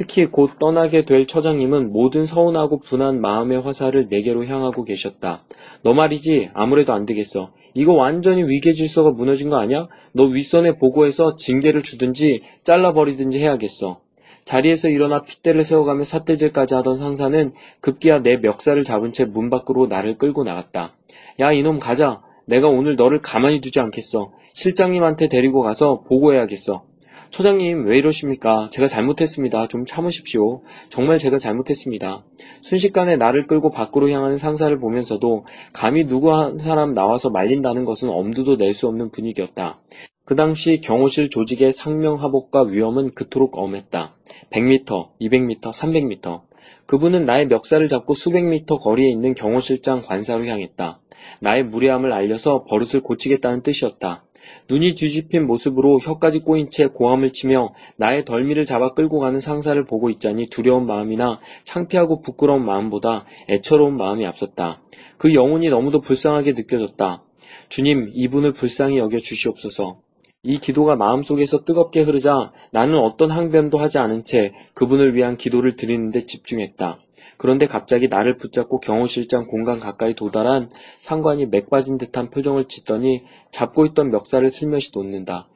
특히 0.00 0.24
곧 0.24 0.58
떠나게 0.58 1.02
될 1.02 1.26
처장님은 1.26 1.92
모든 1.92 2.24
서운하고 2.24 2.78
분한 2.78 3.20
마음의 3.20 3.60
화살을 3.60 4.06
내게로 4.08 4.46
향하고 4.46 4.84
계셨다. 4.84 5.44
너 5.82 5.92
말이지 5.92 6.48
아무래도 6.54 6.94
안 6.94 7.04
되겠어. 7.04 7.52
이거 7.74 7.92
완전히 7.92 8.42
위계 8.44 8.72
질서가 8.72 9.10
무너진 9.10 9.50
거 9.50 9.58
아니야? 9.58 9.88
너 10.12 10.24
윗선에 10.24 10.78
보고해서 10.78 11.36
징계를 11.36 11.82
주든지 11.82 12.40
잘라버리든지 12.64 13.40
해야겠어. 13.40 14.00
자리에서 14.46 14.88
일어나 14.88 15.20
핏대를 15.20 15.64
세워가며 15.64 16.04
삿대질까지 16.04 16.76
하던 16.76 16.96
상사는 16.96 17.52
급기야 17.82 18.22
내 18.22 18.38
멱살을 18.38 18.84
잡은 18.84 19.12
채 19.12 19.26
문 19.26 19.50
밖으로 19.50 19.86
나를 19.86 20.16
끌고 20.16 20.44
나갔다. 20.44 20.94
야 21.40 21.52
이놈 21.52 21.78
가자. 21.78 22.22
내가 22.46 22.68
오늘 22.68 22.96
너를 22.96 23.20
가만히 23.20 23.60
두지 23.60 23.80
않겠어. 23.80 24.32
실장님한테 24.54 25.28
데리고 25.28 25.60
가서 25.60 26.00
보고해야겠어. 26.08 26.89
처장님 27.30 27.86
왜 27.86 27.96
이러십니까? 27.98 28.68
제가 28.72 28.88
잘못했습니다. 28.88 29.68
좀 29.68 29.86
참으십시오. 29.86 30.62
정말 30.88 31.18
제가 31.18 31.38
잘못했습니다. 31.38 32.24
순식간에 32.62 33.16
나를 33.16 33.46
끌고 33.46 33.70
밖으로 33.70 34.10
향하는 34.10 34.36
상사를 34.36 34.76
보면서도 34.78 35.46
감히 35.72 36.04
누구 36.06 36.32
한 36.32 36.58
사람 36.58 36.92
나와서 36.92 37.30
말린다는 37.30 37.84
것은 37.84 38.08
엄두도 38.10 38.56
낼 38.56 38.74
수 38.74 38.86
없는 38.86 39.10
분위기였다. 39.10 39.80
그 40.24 40.36
당시 40.36 40.80
경호실 40.80 41.28
조직의 41.30 41.72
상명하복과 41.72 42.62
위험은 42.70 43.10
그토록 43.12 43.58
엄했다. 43.58 44.14
100m, 44.50 45.08
200m, 45.20 45.60
300m. 45.60 46.42
그분은 46.86 47.24
나의 47.24 47.48
멱살을 47.48 47.88
잡고 47.88 48.14
수백 48.14 48.44
미터 48.44 48.76
거리에 48.76 49.08
있는 49.08 49.34
경호실장 49.34 50.02
관사로 50.02 50.46
향했다. 50.46 51.00
나의 51.40 51.64
무례함을 51.64 52.12
알려서 52.12 52.64
버릇을 52.64 53.00
고치겠다는 53.02 53.62
뜻이었다. 53.62 54.24
눈이 54.68 54.94
뒤집힌 54.94 55.46
모습으로 55.46 55.98
혀까지 55.98 56.40
꼬인 56.40 56.70
채 56.70 56.86
고함을 56.86 57.32
치며 57.32 57.74
나의 57.96 58.24
덜미를 58.24 58.64
잡아 58.64 58.94
끌고 58.94 59.18
가는 59.18 59.38
상사를 59.38 59.82
보고 59.84 60.10
있자니 60.10 60.48
두려운 60.48 60.86
마음이나 60.86 61.40
창피하고 61.64 62.22
부끄러운 62.22 62.64
마음보다 62.64 63.26
애처로운 63.48 63.96
마음이 63.96 64.26
앞섰다. 64.26 64.82
그 65.18 65.34
영혼이 65.34 65.68
너무도 65.68 66.00
불쌍하게 66.00 66.52
느껴졌다. 66.52 67.24
주님, 67.68 68.10
이분을 68.14 68.52
불쌍히 68.52 68.98
여겨 68.98 69.18
주시옵소서. 69.18 70.00
이 70.42 70.58
기도가 70.58 70.96
마음속에서 70.96 71.64
뜨겁게 71.64 72.00
흐르자 72.00 72.52
나는 72.72 72.98
어떤 72.98 73.30
항변도 73.30 73.76
하지 73.76 73.98
않은 73.98 74.24
채 74.24 74.54
그분을 74.74 75.14
위한 75.14 75.36
기도를 75.36 75.76
드리는데 75.76 76.24
집중했다. 76.24 76.98
그런데 77.40 77.64
갑자기 77.64 78.08
나를 78.08 78.36
붙잡고 78.36 78.80
경호실장 78.80 79.46
공간 79.46 79.80
가까이 79.80 80.14
도달한 80.14 80.68
상관이 80.98 81.46
맥 81.46 81.70
빠진 81.70 81.96
듯한 81.96 82.28
표정을 82.28 82.66
짓더니 82.66 83.22
잡고 83.50 83.86
있던 83.86 84.10
멱살을 84.10 84.50
슬며시 84.50 84.90
놓는다. 84.92 85.48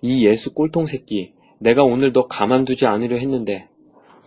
이 0.00 0.24
예수 0.24 0.54
꼴통 0.54 0.86
새끼. 0.86 1.32
내가 1.58 1.82
오늘 1.82 2.12
너 2.12 2.28
가만두지 2.28 2.86
않으려 2.86 3.16
했는데. 3.16 3.66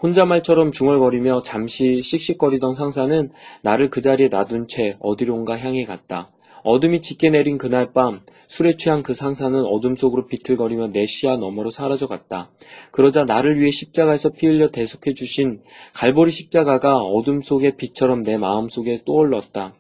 혼자 0.04 0.26
말처럼 0.26 0.74
중얼거리며 0.74 1.44
잠시 1.44 2.02
씩씩거리던 2.02 2.76
상사는 2.76 3.32
나를 3.62 3.90
그 3.90 4.02
자리에 4.02 4.28
놔둔 4.28 4.68
채 4.68 4.98
어디론가 5.00 5.58
향해 5.58 5.86
갔다. 5.86 6.30
어둠이 6.66 7.00
짙게 7.00 7.30
내린 7.30 7.58
그날 7.58 7.94
밤 7.94 8.20
술에 8.48 8.78
취한 8.78 9.04
그 9.04 9.14
상사는 9.14 9.60
어둠 9.66 9.96
속으로 9.96 10.28
비틀거리며 10.28 10.88
내 10.88 11.06
시야 11.06 11.36
너머로 11.36 11.70
사라져갔다. 11.70 12.52
그러자 12.92 13.26
나를 13.26 13.60
위해 13.60 13.70
십자가에서 13.70 14.30
피 14.30 14.48
흘려 14.48 14.70
대속해 14.72 15.14
주신 15.14 15.62
갈보리 15.94 16.32
십자가가 16.32 16.98
어둠 16.98 17.42
속의 17.42 17.76
빛처럼 17.78 18.24
내 18.24 18.38
마음 18.38 18.70
속에 18.70 19.04
떠올랐다. 19.06 19.76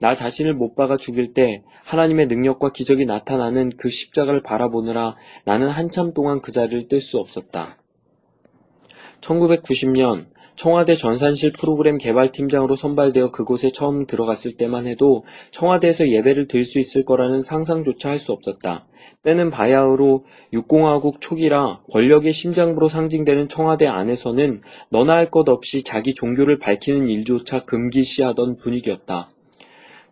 나 0.00 0.14
자신을 0.14 0.54
못 0.54 0.74
박아 0.74 0.96
죽일 0.96 1.34
때 1.34 1.62
하나님의 1.84 2.26
능력과 2.26 2.70
기적이 2.72 3.06
나타나는 3.06 3.76
그 3.76 3.90
십자가를 3.90 4.42
바라보느라 4.42 5.16
나는 5.44 5.68
한참 5.68 6.12
동안 6.14 6.40
그 6.40 6.52
자리를 6.52 6.88
뜰 6.88 7.00
수 7.00 7.18
없었다. 7.18 7.78
1990년 9.20 10.26
청와대 10.56 10.94
전산실 10.94 11.52
프로그램 11.52 11.98
개발팀장으로 11.98 12.76
선발되어 12.76 13.30
그곳에 13.30 13.70
처음 13.70 14.06
들어갔을 14.06 14.56
때만 14.56 14.86
해도 14.86 15.24
청와대에서 15.50 16.08
예배를 16.08 16.48
드릴 16.48 16.64
수 16.64 16.78
있을 16.78 17.04
거라는 17.04 17.42
상상조차 17.42 18.10
할 18.10 18.18
수 18.18 18.32
없었다. 18.32 18.86
때는 19.22 19.50
바야흐로 19.50 20.26
육공화국 20.52 21.20
초기라 21.20 21.80
권력의 21.90 22.32
심장부로 22.32 22.88
상징되는 22.88 23.48
청와대 23.48 23.86
안에서는 23.86 24.60
너나 24.90 25.14
할 25.14 25.30
것 25.30 25.48
없이 25.48 25.82
자기 25.84 26.12
종교를 26.14 26.58
밝히는 26.58 27.08
일조차 27.08 27.64
금기시하던 27.64 28.56
분위기였다. 28.56 29.30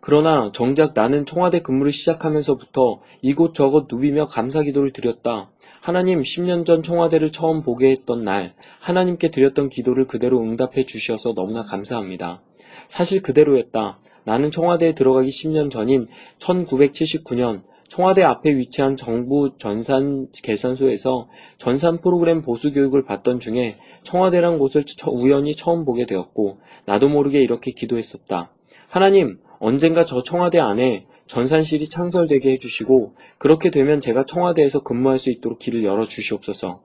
그러나 0.01 0.51
정작 0.53 0.93
나는 0.95 1.25
청와대 1.25 1.61
근무를 1.61 1.91
시작하면서부터 1.91 3.01
이곳저곳 3.21 3.87
누비며 3.91 4.27
감사 4.27 4.61
기도를 4.63 4.93
드렸다. 4.93 5.51
하나님 5.81 6.21
10년 6.21 6.65
전 6.65 6.83
청와대를 6.83 7.31
처음 7.31 7.63
보게 7.63 7.91
했던 7.91 8.23
날 8.23 8.53
하나님께 8.79 9.29
드렸던 9.29 9.69
기도를 9.69 10.07
그대로 10.07 10.41
응답해 10.41 10.85
주셔서 10.85 11.33
너무나 11.33 11.63
감사합니다. 11.63 12.41
사실 12.87 13.21
그대로였다. 13.21 13.99
나는 14.23 14.51
청와대에 14.51 14.93
들어가기 14.95 15.29
10년 15.29 15.69
전인 15.69 16.07
1979년 16.39 17.63
청와대 17.89 18.21
앞에 18.23 18.55
위치한 18.55 18.95
정부 18.95 19.57
전산 19.57 20.27
계산소에서 20.31 21.27
전산 21.57 21.99
프로그램 21.99 22.41
보수 22.43 22.71
교육을 22.71 23.03
받던 23.03 23.39
중에 23.39 23.77
청와대란 24.03 24.59
곳을 24.59 24.83
우연히 25.07 25.55
처음 25.55 25.85
보게 25.85 26.05
되었고 26.05 26.59
나도 26.85 27.09
모르게 27.09 27.41
이렇게 27.41 27.71
기도했었다. 27.71 28.53
하나님, 28.87 29.39
언젠가 29.59 30.03
저 30.05 30.23
청와대 30.23 30.59
안에 30.59 31.05
전산실이 31.27 31.89
창설되게 31.89 32.51
해주시고 32.51 33.13
그렇게 33.37 33.69
되면 33.69 33.99
제가 33.99 34.25
청와대에서 34.25 34.81
근무할 34.81 35.19
수 35.19 35.29
있도록 35.29 35.59
길을 35.59 35.83
열어주시옵소서. 35.83 36.81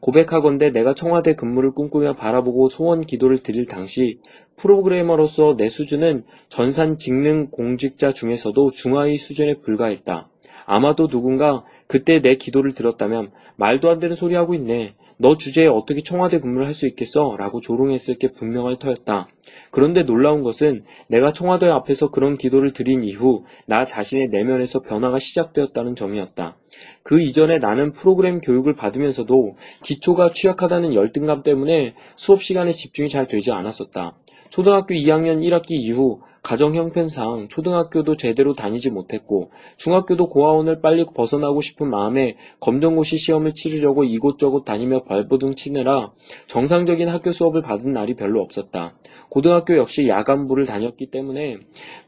고백하건대 0.00 0.70
내가 0.72 0.94
청와대 0.94 1.34
근무를 1.34 1.72
꿈꾸며 1.72 2.14
바라보고 2.14 2.68
소원 2.68 3.04
기도를 3.04 3.42
드릴 3.42 3.66
당시 3.66 4.18
프로그래머로서 4.56 5.56
내 5.56 5.68
수준은 5.68 6.24
전산 6.48 6.98
직능 6.98 7.48
공직자 7.50 8.12
중에서도 8.12 8.70
중하위 8.70 9.16
수준에 9.16 9.54
불과했다. 9.58 10.28
아마도 10.66 11.08
누군가 11.08 11.64
그때 11.86 12.20
내 12.20 12.36
기도를 12.36 12.74
들었다면 12.74 13.32
말도 13.56 13.90
안 13.90 13.98
되는 13.98 14.14
소리 14.14 14.34
하고 14.34 14.54
있네. 14.54 14.94
너 15.22 15.36
주제에 15.36 15.66
어떻게 15.66 16.00
청와대 16.00 16.40
근무를 16.40 16.66
할 16.66 16.72
수 16.72 16.86
있겠어? 16.86 17.36
라고 17.36 17.60
조롱했을 17.60 18.16
게 18.16 18.32
분명할 18.32 18.78
터였다. 18.78 19.28
그런데 19.70 20.02
놀라운 20.02 20.42
것은 20.42 20.84
내가 21.08 21.30
청와대 21.30 21.68
앞에서 21.68 22.10
그런 22.10 22.38
기도를 22.38 22.72
드린 22.72 23.04
이후 23.04 23.44
나 23.66 23.84
자신의 23.84 24.28
내면에서 24.28 24.80
변화가 24.80 25.18
시작되었다는 25.18 25.94
점이었다. 25.94 26.56
그 27.02 27.20
이전에 27.20 27.58
나는 27.58 27.92
프로그램 27.92 28.40
교육을 28.40 28.76
받으면서도 28.76 29.56
기초가 29.82 30.32
취약하다는 30.32 30.94
열등감 30.94 31.42
때문에 31.42 31.94
수업 32.16 32.42
시간에 32.42 32.72
집중이 32.72 33.10
잘 33.10 33.28
되지 33.28 33.52
않았었다. 33.52 34.16
초등학교 34.48 34.94
2학년 34.94 35.42
1학기 35.42 35.72
이후 35.72 36.22
가정 36.42 36.74
형편상 36.74 37.48
초등학교도 37.48 38.16
제대로 38.16 38.54
다니지 38.54 38.90
못했고 38.90 39.50
중학교도 39.76 40.28
고아원을 40.28 40.80
빨리 40.80 41.04
벗어나고 41.04 41.60
싶은 41.60 41.90
마음에 41.90 42.36
검정고시 42.60 43.18
시험을 43.18 43.52
치르려고 43.54 44.04
이곳저곳 44.04 44.64
다니며 44.64 45.04
발버둥 45.04 45.54
치느라 45.54 46.12
정상적인 46.46 47.08
학교 47.08 47.30
수업을 47.30 47.62
받은 47.62 47.92
날이 47.92 48.14
별로 48.14 48.40
없었다. 48.40 48.94
고등학교 49.28 49.76
역시 49.76 50.08
야간부를 50.08 50.64
다녔기 50.64 51.06
때문에 51.06 51.58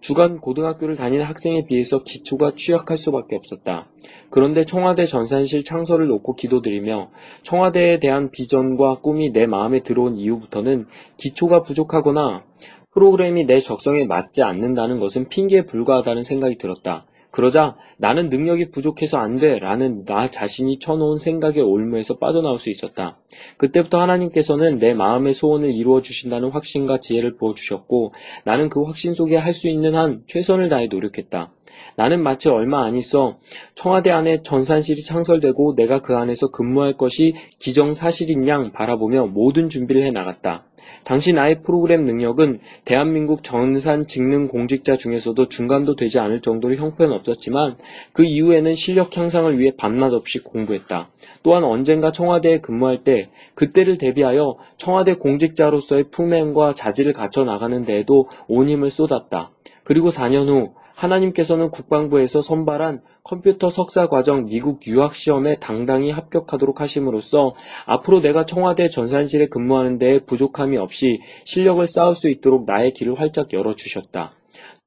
주간 0.00 0.40
고등학교를 0.40 0.96
다니는 0.96 1.24
학생에 1.24 1.64
비해서 1.66 2.02
기초가 2.02 2.52
취약할 2.56 2.96
수밖에 2.96 3.36
없었다. 3.36 3.88
그런데 4.30 4.64
청와대 4.64 5.04
전산실 5.04 5.64
창설을 5.64 6.08
놓고 6.08 6.34
기도드리며 6.34 7.10
청와대에 7.42 8.00
대한 8.00 8.30
비전과 8.30 9.00
꿈이 9.00 9.30
내 9.30 9.46
마음에 9.46 9.82
들어온 9.82 10.16
이후부터는 10.16 10.86
기초가 11.18 11.62
부족하거나 11.62 12.44
프로그램이 12.92 13.46
내 13.46 13.60
적성에 13.60 14.04
맞지 14.04 14.42
않는다는 14.42 14.98
것은 15.00 15.28
핑계에 15.28 15.62
불과하다는 15.66 16.24
생각이 16.24 16.58
들었다. 16.58 17.06
그러자 17.30 17.76
나는 17.96 18.28
능력이 18.28 18.70
부족해서 18.70 19.16
안 19.16 19.38
돼 19.38 19.58
라는 19.58 20.04
나 20.04 20.30
자신이 20.30 20.78
쳐놓은 20.78 21.16
생각의 21.16 21.62
올무에서 21.62 22.18
빠져나올 22.18 22.58
수 22.58 22.68
있었다. 22.68 23.16
그때부터 23.56 24.02
하나님께서는 24.02 24.78
내 24.78 24.92
마음의 24.92 25.32
소원을 25.32 25.70
이루어 25.72 26.02
주신다는 26.02 26.50
확신과 26.50 27.00
지혜를 27.00 27.36
부어 27.36 27.54
주셨고 27.54 28.12
나는 28.44 28.68
그 28.68 28.82
확신 28.82 29.14
속에 29.14 29.36
할 29.36 29.54
수 29.54 29.68
있는 29.68 29.94
한 29.94 30.22
최선을 30.26 30.68
다해 30.68 30.88
노력했다. 30.90 31.52
나는 31.96 32.22
마치 32.22 32.48
얼마 32.48 32.84
안 32.84 32.96
있어 32.96 33.38
청와대 33.74 34.10
안에 34.10 34.42
전산실이 34.42 35.02
창설되고 35.02 35.74
내가 35.76 36.00
그 36.00 36.16
안에서 36.16 36.50
근무할 36.50 36.94
것이 36.94 37.34
기정사실인 37.58 38.48
양 38.48 38.72
바라보며 38.72 39.26
모든 39.26 39.68
준비를 39.68 40.02
해 40.02 40.10
나갔다. 40.10 40.64
당시 41.04 41.32
나의 41.32 41.62
프로그램 41.62 42.04
능력은 42.04 42.60
대한민국 42.84 43.42
전산 43.42 44.06
직능 44.06 44.48
공직자 44.48 44.96
중에서도 44.96 45.44
중간도 45.46 45.96
되지 45.96 46.18
않을 46.18 46.40
정도로 46.40 46.76
형편없었지만 46.76 47.76
그 48.12 48.24
이후에는 48.24 48.72
실력 48.74 49.16
향상을 49.16 49.58
위해 49.58 49.72
밤낮 49.76 50.12
없이 50.12 50.40
공부했다. 50.40 51.10
또한 51.42 51.64
언젠가 51.64 52.12
청와대에 52.12 52.60
근무할 52.60 53.04
때 53.04 53.30
그때를 53.54 53.98
대비하여 53.98 54.56
청와대 54.76 55.14
공직자로서의 55.14 56.04
품행과 56.10 56.74
자질을 56.74 57.12
갖춰 57.12 57.44
나가는 57.44 57.84
데에도 57.84 58.28
온 58.48 58.68
힘을 58.68 58.90
쏟았다. 58.90 59.50
그리고 59.84 60.10
4년 60.10 60.48
후 60.48 60.74
하나님께서는 60.94 61.70
국방부에서 61.70 62.42
선발한 62.42 63.02
컴퓨터 63.24 63.70
석사 63.70 64.08
과정 64.08 64.46
미국 64.46 64.86
유학 64.86 65.14
시험에 65.14 65.58
당당히 65.58 66.10
합격하도록 66.10 66.80
하심으로써 66.80 67.54
앞으로 67.86 68.20
내가 68.20 68.44
청와대 68.44 68.88
전산실에 68.88 69.48
근무하는 69.48 69.98
데 69.98 70.24
부족함이 70.24 70.76
없이 70.76 71.20
실력을 71.44 71.86
쌓을 71.86 72.14
수 72.14 72.28
있도록 72.28 72.66
나의 72.66 72.92
길을 72.92 73.18
활짝 73.18 73.52
열어주셨다. 73.52 74.34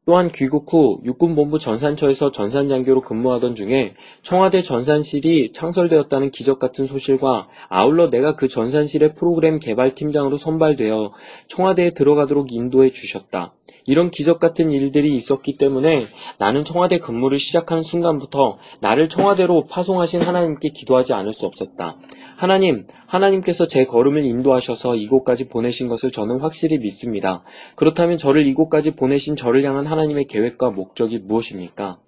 또한 0.05 0.31
귀국 0.31 0.71
후 0.71 1.01
육군본부 1.03 1.57
전산처에서 1.57 2.31
전산장교로 2.31 3.01
근무하던 3.01 3.55
중에 3.55 3.95
청와대 4.21 4.61
전산실이 4.61 5.51
창설되었다는 5.51 6.29
기적 6.29 6.59
같은 6.59 6.85
소식과 6.85 7.47
아울러 7.69 8.11
내가 8.11 8.35
그 8.35 8.47
전산실의 8.47 9.15
프로그램 9.15 9.57
개발팀장으로 9.57 10.37
선발되어 10.37 11.11
청와대에 11.47 11.89
들어가도록 11.89 12.51
인도해 12.51 12.91
주셨다. 12.91 13.53
이런 13.87 14.09
기적 14.09 14.39
같은 14.39 14.71
일들이 14.71 15.13
있었기 15.13 15.53
때문에 15.53 16.07
나는 16.37 16.63
청와대 16.63 16.97
근무를 16.97 17.37
시작한 17.39 17.83
순간부터 17.83 18.57
나를 18.81 19.09
청와대로 19.09 19.65
파송하신 19.67 20.21
하나님께 20.21 20.69
기도하지 20.69 21.13
않을 21.13 21.33
수 21.33 21.45
없었다. 21.45 21.97
하나님, 22.35 22.87
하나님께서 23.05 23.67
제 23.67 23.85
걸음을 23.85 24.25
인도하셔서 24.25 24.95
이곳까지 24.95 25.49
보내신 25.49 25.87
것을 25.87 26.11
저는 26.11 26.39
확실히 26.39 26.79
믿습니다. 26.79 27.43
그렇다면 27.75 28.17
저를 28.17 28.47
이곳까지 28.47 28.95
보내신 28.95 29.35
저를 29.35 29.63
향한 29.63 29.85
하나님의 29.95 30.25
계획과 30.25 30.71
목적이 30.71 31.19
무엇입니까? 31.19 31.99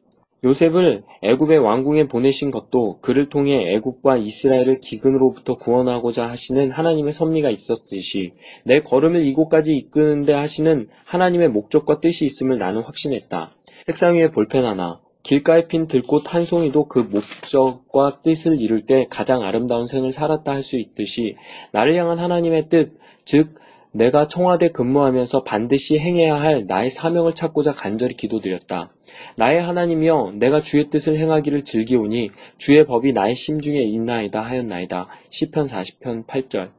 요셉을 0.43 1.03
애굽의 1.23 1.57
왕궁에 1.59 2.07
보내신 2.07 2.51
것도 2.51 2.99
그를 3.01 3.29
통해 3.29 3.73
애굽과 3.73 4.17
이스라엘을 4.17 4.81
기근으로부터 4.81 5.55
구원하고자 5.55 6.27
하시는 6.27 6.69
하나님의 6.69 7.13
섭리가 7.13 7.49
있었듯이 7.49 8.33
내 8.63 8.81
걸음을 8.81 9.23
이곳까지 9.23 9.75
이끄는데 9.75 10.33
하시는 10.33 10.89
하나님의 11.05 11.49
목적과 11.49 12.01
뜻이 12.01 12.25
있음을 12.25 12.59
나는 12.59 12.83
확신했다. 12.83 13.55
책상 13.87 14.15
위에 14.15 14.29
볼펜 14.31 14.65
하나, 14.65 14.99
길가에 15.23 15.67
핀 15.67 15.87
들꽃 15.87 16.33
한 16.33 16.45
송이도 16.45 16.87
그 16.87 16.99
목적과 16.99 18.21
뜻을 18.21 18.61
이룰 18.61 18.85
때 18.85 19.07
가장 19.09 19.41
아름다운 19.43 19.87
생을 19.87 20.11
살았다 20.11 20.51
할 20.51 20.61
수 20.61 20.77
있듯이 20.77 21.35
나를 21.71 21.95
향한 21.95 22.19
하나님의 22.19 22.69
뜻, 22.69 22.97
즉 23.25 23.55
내가 23.97 24.27
청와대 24.27 24.69
근무하면서 24.69 25.41
반드시 25.43 25.97
행해야 25.97 26.35
할 26.35 26.65
나의 26.67 26.91
사명을 26.91 27.33
찾고자 27.33 27.71
간절히 27.71 28.15
기도드렸다. 28.15 28.93
나의 29.37 29.59
하나님이여 29.59 30.33
내가 30.35 30.59
주의 30.59 30.83
뜻을 30.83 31.17
행하기를 31.17 31.63
즐기오니 31.63 32.29
주의 32.59 32.85
법이 32.85 33.13
나의 33.13 33.33
심중에 33.33 33.79
있나이다 33.79 34.39
하였나이다. 34.39 35.07
시편 35.31 35.65
40편 35.65 36.27
8절 36.27 36.69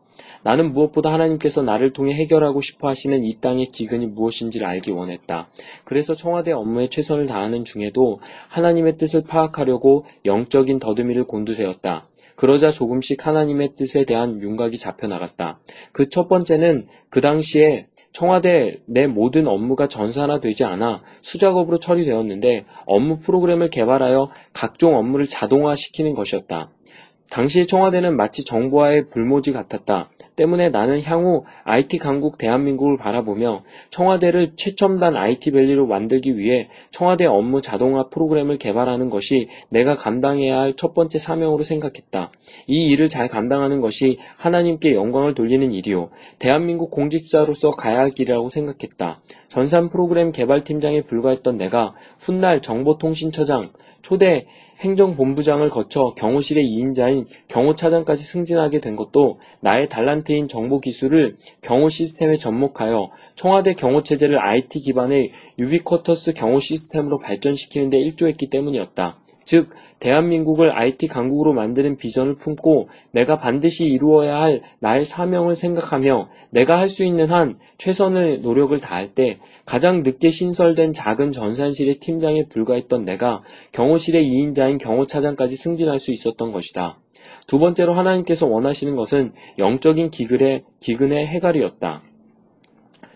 나는 0.45 0.73
무엇보다 0.73 1.13
하나님께서 1.13 1.63
나를 1.63 1.93
통해 1.93 2.15
해결하고 2.15 2.61
싶어 2.61 2.87
하시는 2.89 3.25
이 3.25 3.33
땅의 3.41 3.67
기근이 3.67 4.07
무엇인지를 4.07 4.65
알기 4.65 4.93
원했다. 4.93 5.49
그래서 5.85 6.15
청와대 6.15 6.53
업무에 6.53 6.87
최선을 6.87 7.27
다하는 7.27 7.65
중에도 7.65 8.21
하나님의 8.49 8.97
뜻을 8.97 9.25
파악하려고 9.25 10.07
영적인 10.25 10.79
더듬이를 10.79 11.25
곤두세웠다. 11.25 12.07
그러자 12.39 12.71
조금씩 12.71 13.27
하나님의 13.27 13.71
뜻에 13.77 14.05
대한 14.05 14.41
윤곽이 14.41 14.79
잡혀 14.79 15.09
나갔다. 15.09 15.59
그 15.93 16.09
첫 16.09 16.29
번째는 16.29 16.87
그 17.11 17.21
당시에 17.21 17.89
청와대 18.13 18.79
내 18.87 19.09
모든 19.09 19.49
업무가 19.49 19.89
전산화되지 19.89 20.63
않아 20.65 21.03
수작업으로 21.21 21.79
처리되었는데 21.79 22.65
업무 22.87 23.19
프로그램을 23.19 23.71
개발하여 23.71 24.31
각종 24.53 24.97
업무를 24.97 25.27
자동화시키는 25.27 26.15
것이었다. 26.15 26.71
당시 27.29 27.67
청와대는 27.67 28.17
마치 28.17 28.45
정부와의 28.45 29.09
불모지 29.11 29.53
같았다. 29.53 30.09
때문에 30.39 30.71
나는 30.71 31.03
향후 31.03 31.45
IT 31.65 31.99
강국 31.99 32.39
대한민국을 32.39 32.97
바라보며 32.97 33.65
청와대를 33.91 34.53
최첨단 34.57 35.17
IT 35.17 35.51
밸리로 35.51 35.87
만들기 35.87 36.39
위해 36.39 36.69
청와대 36.91 37.27
업무 37.27 37.61
자동화 37.61 38.09
프로그램을 38.09 38.57
개발하는 38.57 39.11
것이 39.11 39.49
내가 39.69 39.95
감당해야 39.95 40.59
할 40.59 40.79
첫 40.79 40.95
번째 40.95 41.19
사명으로 41.19 41.65
생각했다. 41.65 42.31
이 42.69 42.87
일을 42.91 43.09
잘 43.09 43.27
감당하는 43.27 43.81
것이 43.81 44.19
하나님께 44.37 44.95
영광을 44.95 45.35
돌리는 45.35 45.73
일이요. 45.73 46.11
대한민국 46.39 46.93
공직자로서 46.93 47.71
가야 47.71 47.99
할 47.99 48.11
길이라고 48.11 48.49
생각했다. 48.49 49.21
전산 49.49 49.91
프로그램 49.91 50.31
개발팀장에 50.31 51.03
불과했던 51.03 51.57
내가 51.57 51.95
훗날 52.21 52.63
정보통신처장, 52.63 53.73
초대 54.03 54.47
행정본부장을 54.81 55.69
거쳐 55.71 56.15
경호실의 56.17 56.65
2인자인 56.65 57.27
경호차장까지 57.49 58.23
승진하게 58.23 58.81
된 58.81 58.97
것도 58.97 59.41
나의 59.61 59.89
달란트인 59.89 60.49
정보기술을 60.49 61.37
경호 61.63 61.89
시스템에 61.89 62.37
접목하여 62.37 63.11
청와대 63.35 63.75
경호체제를 63.75 64.39
IT 64.39 64.81
기반의 64.81 65.33
유비쿼터스 65.59 66.35
경호 66.35 66.61
시스템으로 66.61 67.19
발전시키는 67.19 67.91
데 67.91 67.99
일조했기 67.99 68.51
때문이었다. 68.51 69.19
즉, 69.49 69.71
대한민국을 69.99 70.77
IT 70.77 71.07
강국으로 71.07 71.55
만드는 71.55 71.97
비전을 71.97 72.37
품고 72.37 72.91
내가 73.13 73.39
반드시 73.39 73.87
이루어야 73.87 74.43
할 74.43 74.61
나의 74.79 75.07
사명을 75.07 75.57
생각하며 75.57 76.29
내가 76.51 76.79
할 76.79 76.91
수 76.91 77.03
있는 77.03 77.31
한 77.31 77.59
최선의 77.79 78.41
노력을 78.41 78.79
다할 78.79 79.15
때 79.15 79.39
가장 79.65 80.03
늦게 80.03 80.29
신설된 80.29 80.93
작은 80.93 81.33
전산실의 81.33 81.95
팀장에 81.95 82.45
불과했던 82.49 83.07
내가 83.07 83.43
경호실의 83.73 84.23
2인자인 84.23 84.79
경호차장까지 84.79 85.57
승진할 85.57 85.99
수 85.99 86.13
있었던 86.13 86.53
것이다. 86.53 86.99
두 87.47 87.59
번째로 87.59 87.95
하나님께서 87.95 88.47
원하시는 88.47 88.97
것은 88.97 89.33
영적인 89.59 90.11
기근의, 90.11 90.65
기근의 90.81 91.27
해갈이었다. 91.27 92.03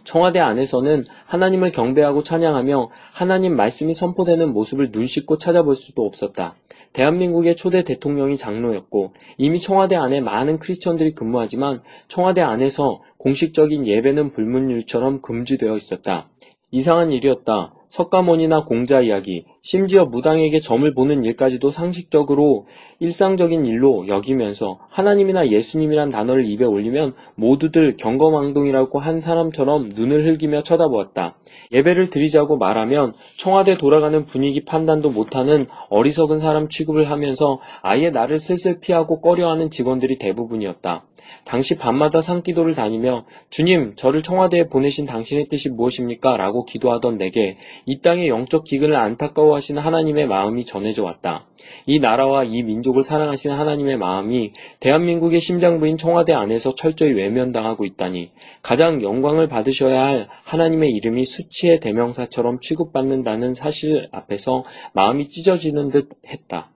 청와대 0.05 0.41
안에서는 0.41 1.05
하나님을 1.27 1.73
경배하고 1.73 2.23
찬양하며 2.23 2.91
하나님 3.13 3.57
말씀이 3.57 3.95
선포되는 3.95 4.53
모습을 4.53 4.91
눈 4.91 5.07
씻고 5.07 5.39
찾아볼 5.39 5.77
수도 5.77 6.05
없었다. 6.05 6.55
대한민국의 6.93 7.57
초대 7.57 7.83
대통령이 7.83 8.37
장로였고 8.37 9.13
이미 9.39 9.59
청와대 9.59 9.97
안에 9.97 10.21
많은 10.21 10.59
크리스천들이 10.59 11.15
근무하지만 11.15 11.83
청와대 12.09 12.43
안에서 12.43 13.03
공식적인 13.17 13.87
예배는 13.87 14.33
불문율처럼 14.33 15.23
금지되어 15.23 15.77
있었다. 15.77 16.29
이상한 16.71 17.13
일이었다. 17.13 17.75
석가모니나 17.89 18.65
공자 18.65 19.01
이야기, 19.01 19.45
심지어 19.65 20.05
무당에게 20.07 20.59
점을 20.59 20.93
보는 20.93 21.25
일까지도 21.25 21.71
상식적으로 21.71 22.67
일상적인 22.99 23.65
일로 23.65 24.09
여기면서 24.09 24.81
하나님이나 24.91 25.51
예수님이란 25.51 26.09
단어를 26.09 26.45
입에 26.51 26.65
올리면 26.65 27.15
모두들 27.37 27.97
경거망동이라고 27.97 28.99
한 28.99 29.21
사람처럼 29.21 29.91
눈을 29.95 30.27
흘기며 30.27 30.63
쳐다보았다. 30.63 31.37
예배를 31.71 32.11
드리자고 32.11 32.57
말하면 32.57 33.15
청와대 33.37 33.79
돌아가는 33.79 34.25
분위기 34.25 34.65
판단도 34.65 35.11
못하는 35.11 35.69
어리석은 35.91 36.41
사람 36.41 36.69
취급을 36.69 37.09
하면서 37.09 37.61
아예 37.83 38.11
나를 38.11 38.41
슬슬 38.41 38.81
피하고 38.81 39.21
꺼려하는 39.21 39.71
직원들이 39.71 40.19
대부분이었다. 40.19 41.05
당시 41.45 41.77
밤마다 41.77 42.21
산기도를 42.21 42.75
다니며 42.75 43.25
주님 43.49 43.95
저를 43.97 44.23
청와대에 44.23 44.69
보내신 44.69 45.07
당신의 45.07 45.45
뜻이 45.45 45.71
무엇입니까? 45.71 46.37
라고 46.37 46.65
기도하던 46.65 47.17
내게 47.17 47.59
이 47.87 48.01
땅의 48.01 48.29
영적 48.29 48.65
기근을 48.65 48.97
안타까워 48.97 49.52
하시는 49.55 49.81
하나님의 49.81 50.27
마음이 50.27 50.65
전해져 50.65 51.05
왔다. 51.05 51.47
이 51.87 52.01
나라와 52.01 52.45
이 52.45 52.63
민족을 52.63 53.03
사랑하시는 53.03 53.57
하나님의 53.57 53.97
마음이 53.97 54.53
대한민국의 54.81 55.41
심장부인 55.41 55.97
청와대 55.97 56.33
안에서 56.33 56.75
철저히 56.75 57.13
외면당하고 57.13 57.85
있다니 57.85 58.33
가장 58.63 59.03
영광을 59.03 59.49
받으셔야 59.49 60.05
할 60.05 60.29
하나님의 60.45 60.91
이름이 60.91 61.25
수치의 61.25 61.81
대명사처럼 61.81 62.61
취급받는다는 62.61 63.55
사실 63.55 64.09
앞에서 64.13 64.65
마음이 64.93 65.29
찢어지는 65.29 65.91
듯 65.91 66.11
했다. 66.27 66.73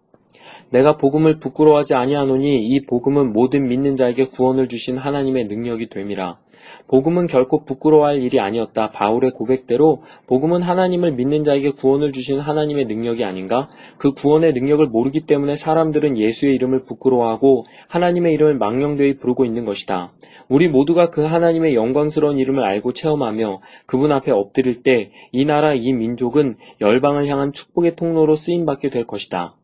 내가 0.70 0.96
복음을 0.96 1.38
부끄러워하지 1.38 1.94
아니하노니 1.94 2.66
이 2.66 2.86
복음은 2.86 3.32
모든 3.32 3.68
믿는 3.68 3.96
자에게 3.96 4.26
구원을 4.26 4.68
주신 4.68 4.98
하나님의 4.98 5.46
능력이 5.46 5.88
됨이라. 5.88 6.38
복음은 6.88 7.26
결코 7.26 7.64
부끄러워할 7.64 8.22
일이 8.22 8.40
아니었다. 8.40 8.90
바울의 8.90 9.32
고백대로 9.32 10.02
복음은 10.26 10.62
하나님을 10.62 11.12
믿는 11.12 11.44
자에게 11.44 11.70
구원을 11.70 12.12
주신 12.12 12.38
하나님의 12.40 12.84
능력이 12.86 13.24
아닌가? 13.24 13.68
그 13.98 14.12
구원의 14.12 14.52
능력을 14.52 14.86
모르기 14.86 15.20
때문에 15.20 15.56
사람들은 15.56 16.18
예수의 16.18 16.54
이름을 16.54 16.84
부끄러워하고 16.84 17.64
하나님의 17.88 18.34
이름을 18.34 18.56
망령되이 18.58 19.18
부르고 19.18 19.44
있는 19.44 19.64
것이다. 19.64 20.12
우리 20.48 20.68
모두가 20.68 21.10
그 21.10 21.24
하나님의 21.24 21.74
영광스러운 21.74 22.38
이름을 22.38 22.62
알고 22.62 22.92
체험하며 22.92 23.60
그분 23.86 24.12
앞에 24.12 24.30
엎드릴 24.30 24.82
때 24.82 25.10
이 25.32 25.44
나라 25.44 25.74
이 25.74 25.92
민족은 25.92 26.56
열방을 26.80 27.26
향한 27.28 27.52
축복의 27.52 27.96
통로로 27.96 28.36
쓰임 28.36 28.64
받게 28.64 28.90
될 28.90 29.06
것이다. 29.06 29.54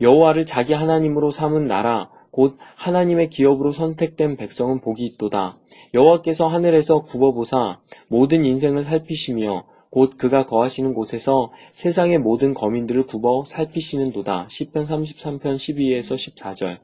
여호와를 0.00 0.46
자기 0.46 0.74
하나님으로 0.74 1.30
삼은 1.30 1.66
나라 1.66 2.10
곧 2.32 2.56
하나님의 2.76 3.28
기업으로 3.28 3.72
선택된 3.72 4.36
백성은 4.36 4.80
복이 4.80 5.04
있도다. 5.04 5.58
여호와께서 5.92 6.48
하늘에서 6.48 7.02
굽어보사 7.02 7.78
모든 8.08 8.44
인생을 8.44 8.84
살피시며 8.84 9.66
곧 9.92 10.16
그가 10.16 10.46
거하시는 10.46 10.94
곳에서 10.94 11.52
세상의 11.72 12.18
모든 12.18 12.54
거민들을 12.54 13.04
굽어 13.04 13.44
살피시는도다. 13.44 14.46
10편 14.48 14.86
33편 14.86 15.42
12에서 15.42 16.14
14절. 16.14 16.78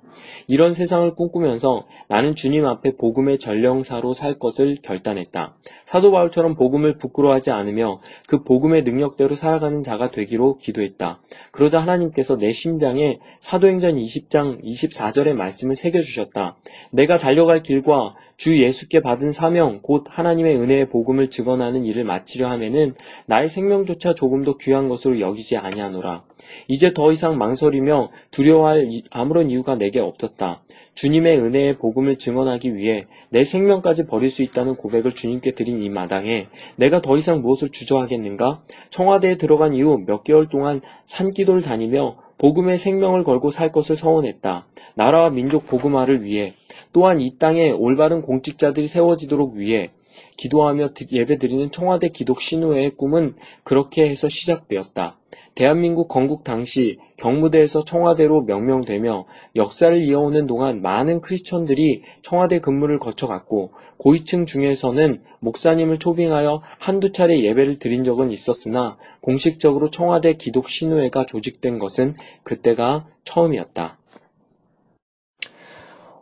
이런 0.47 0.75
세상을 0.75 1.15
꿈꾸면서 1.15 1.87
나는 2.09 2.35
주님 2.35 2.67
앞에 2.67 2.97
복음의 2.97 3.39
전령사로 3.39 4.13
살 4.13 4.39
것을 4.39 4.77
결단했다. 4.83 5.57
사도 5.87 6.11
바울처럼 6.11 6.55
복음을 6.55 6.99
부끄러워하지 6.99 7.51
않으며 7.51 8.01
그 8.29 8.43
복음의 8.43 8.83
능력대로 8.83 9.35
살아가는 9.35 9.83
자가 9.83 10.11
되기로 10.11 10.59
기도했다. 10.59 11.23
그러자 11.51 11.81
하나님께서 11.81 12.37
내 12.37 12.53
심장에 12.53 13.21
사도행전 13.41 13.97
20장 13.97 14.63
24절의 14.63 15.33
말씀을 15.33 15.77
새겨주셨다. 15.77 16.59
내가 16.91 17.17
달려갈 17.17 17.63
길과 17.63 18.17
주 18.39 18.57
예수께 18.57 19.01
받은 19.01 19.33
사명, 19.33 19.81
곧 19.83 20.05
하나님의 20.09 20.57
은혜의 20.57 20.91
복음을 20.91 21.29
증언하는 21.29 21.85
일을 21.85 22.05
마치려 22.05 22.49
하면은 22.51 22.95
나의 23.27 23.49
생명조차 23.49 24.15
조금도 24.15 24.59
귀한 24.59 24.89
것으로 24.89 25.19
여기지 25.19 25.57
아니하노라. 25.57 26.23
이제 26.69 26.95
더 26.95 27.11
이상 27.11 27.37
망설이며 27.37 28.13
두려워할 28.31 28.89
아무런 29.11 29.51
이유가 29.51 29.75
내게 29.75 29.99
없었다. 29.99 30.63
주님의 30.95 31.39
은혜의 31.39 31.79
복음을 31.79 32.17
증언하기 32.17 32.77
위해 32.77 33.01
내 33.31 33.43
생명까지 33.43 34.07
버릴 34.07 34.31
수 34.31 34.45
있다는 34.45 34.77
고백을 34.77 35.13
주님께 35.13 35.51
드린 35.51 35.83
이 35.83 35.89
마당에 35.89 36.47
내가 36.77 37.03
더 37.03 37.17
이상 37.17 37.41
무엇을 37.41 37.71
주저하겠는가? 37.71 38.63
청와대에 38.91 39.37
들어간 39.37 39.75
이후 39.75 39.99
몇 40.07 40.23
개월 40.23 40.49
동안 40.49 40.81
산기도를 41.07 41.63
다니며 41.63 42.28
복음의 42.39 42.79
생명을 42.79 43.25
걸고 43.25 43.51
살 43.51 43.73
것을 43.73 43.97
서원했다. 43.97 44.67
나라와 44.95 45.31
민족 45.31 45.67
복음화를 45.67 46.23
위해 46.23 46.55
또한 46.93 47.21
이 47.21 47.31
땅에 47.39 47.71
올바른 47.71 48.23
공직자들이 48.23 48.89
세워지도록 48.89 49.55
위해 49.55 49.91
기도하며 50.37 50.91
예배드리는 51.11 51.71
청와대 51.71 52.09
기독 52.09 52.41
신우회의 52.41 52.97
꿈은 52.97 53.37
그렇게 53.65 54.09
해서 54.09 54.29
시작되었다. 54.29 55.19
대한민국 55.55 56.07
건국 56.07 56.45
당시 56.45 56.99
경무대에서 57.17 57.85
청와대로 57.85 58.43
명명되며 58.43 59.27
역사를 59.57 60.01
이어오는 60.01 60.47
동안 60.47 60.83
많은 60.83 61.21
크리스천들이 61.21 62.05
청와대 62.23 62.61
근무를 62.61 63.01
거쳐갔고 63.01 63.73
고위층 63.97 64.47
중에서는 64.47 65.21
목사님을 65.41 65.99
초빙하여 65.99 66.63
한두 66.79 67.11
차례 67.11 67.43
예배를 67.43 67.81
드린 67.81 68.05
적은 68.05 68.31
있었으나 68.31 68.99
공식적으로 69.21 69.91
청와대 69.91 70.35
기독 70.35 70.71
신우회가 70.71 71.27
조직된 71.27 71.81
것은 71.81 72.15
그때가 72.45 73.09
처음이었다. 73.25 73.99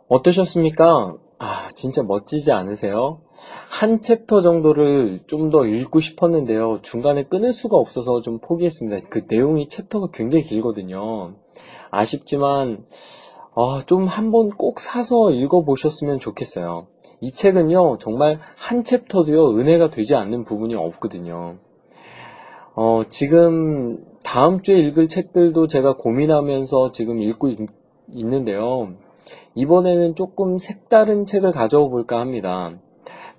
어떠셨습니까? 0.07 1.17
아, 1.39 1.67
진짜 1.75 2.01
멋지지 2.03 2.51
않으세요? 2.51 3.21
한 3.69 4.01
챕터 4.01 4.41
정도를 4.41 5.19
좀 5.27 5.51
더 5.51 5.65
읽고 5.67 5.99
싶었는데요. 5.99 6.79
중간에 6.81 7.23
끊을 7.23 7.53
수가 7.53 7.77
없어서 7.77 8.21
좀 8.21 8.39
포기했습니다. 8.39 9.07
그 9.09 9.25
내용이 9.27 9.69
챕터가 9.69 10.07
굉장히 10.13 10.43
길거든요. 10.43 11.35
아쉽지만, 11.91 12.85
아, 13.55 13.81
좀 13.85 14.05
한번 14.05 14.49
꼭 14.49 14.79
사서 14.79 15.31
읽어보셨으면 15.31 16.19
좋겠어요. 16.19 16.87
이 17.21 17.31
책은요, 17.31 17.99
정말 17.99 18.39
한 18.55 18.83
챕터도요, 18.83 19.57
은혜가 19.57 19.89
되지 19.91 20.15
않는 20.15 20.43
부분이 20.43 20.75
없거든요. 20.75 21.57
어, 22.75 23.03
지금 23.09 24.03
다음 24.23 24.61
주에 24.61 24.77
읽을 24.79 25.07
책들도 25.07 25.67
제가 25.67 25.97
고민하면서 25.97 26.91
지금 26.91 27.21
읽고 27.21 27.49
있, 27.49 27.59
있는데요. 28.11 28.93
이번에는 29.57 30.13
조금 30.13 30.59
색다른 30.59 31.25
책을 31.25 31.51
가져오 31.51 31.89
볼까 31.89 32.19
합니다. 32.19 32.73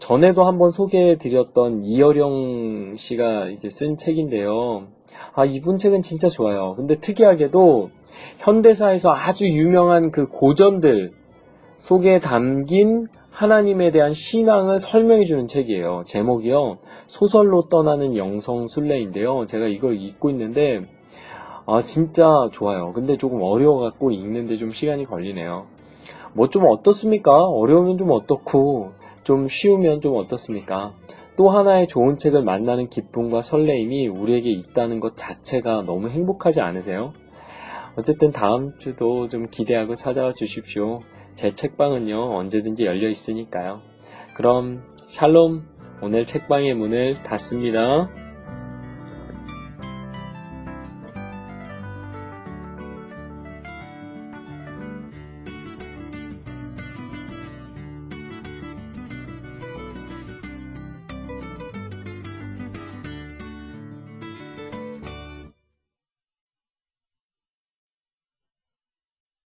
전에도 0.01 0.45
한번 0.45 0.73
소개해 0.73 1.17
드렸던 1.19 1.85
이어령 1.85 2.97
씨가 2.97 3.51
이제 3.51 3.71
쓴 3.71 3.97
책인데요. 3.97 4.89
아, 5.35 5.45
이분 5.45 5.79
책은 5.79 6.03
진짜 6.03 6.29
좋아요. 6.29 6.75
근데 6.77 6.97
특이하게도 6.97 7.91
현대사에서 8.39 9.13
아주 9.13 9.49
유명한 9.49 10.11
그 10.11 10.27
고전들 10.27 11.13
속에 11.77 12.19
담긴 12.19 13.07
하나님에 13.31 13.93
대한 13.93 14.11
신앙을 14.11 14.81
설명해 14.81 15.25
주는 15.25 15.47
책이에요. 15.47 16.03
제목이요. 16.05 16.79
소설로 17.07 17.69
떠나는 17.69 18.17
영성 18.17 18.67
순례인데요. 18.67 19.47
제가 19.47 19.69
이걸 19.69 20.01
읽고 20.01 20.31
있는데 20.31 20.83
아, 21.65 21.81
진짜 21.83 22.49
좋아요. 22.51 22.93
근데 22.93 23.17
조금 23.17 23.41
어려워갖고 23.41 24.11
읽는데 24.11 24.57
좀 24.57 24.73
시간이 24.73 25.05
걸리네요. 25.05 25.78
뭐 26.35 26.47
좀 26.49 26.65
어떻습니까? 26.67 27.33
어려우면 27.45 27.99
좀 27.99 28.11
어떻고, 28.11 28.93
좀 29.25 29.49
쉬우면 29.49 30.01
좀 30.01 30.17
어떻습니까? 30.17 30.93
또 31.37 31.49
하나의 31.49 31.87
좋은 31.87 32.19
책을 32.19 32.43
만나는 32.43 32.89
기쁨과 32.89 33.43
설레임이 33.43 34.09
우리에게 34.09 34.51
있다는 34.51 35.01
것 35.01 35.17
자체가 35.17 35.83
너무 35.83 36.09
행복하지 36.09 36.61
않으세요? 36.61 37.13
어쨌든 37.97 38.31
다음 38.31 38.77
주도 38.79 39.29
좀 39.29 39.43
기대하고 39.43 39.95
찾아와 39.95 40.33
주십시오. 40.33 41.01
제 41.35 41.55
책방은요, 41.55 42.37
언제든지 42.37 42.87
열려 42.87 43.09
있으니까요. 43.09 43.81
그럼, 44.35 44.83
샬롬, 45.07 45.63
오늘 46.03 46.25
책방의 46.27 46.75
문을 46.75 47.23
닫습니다. 47.23 48.09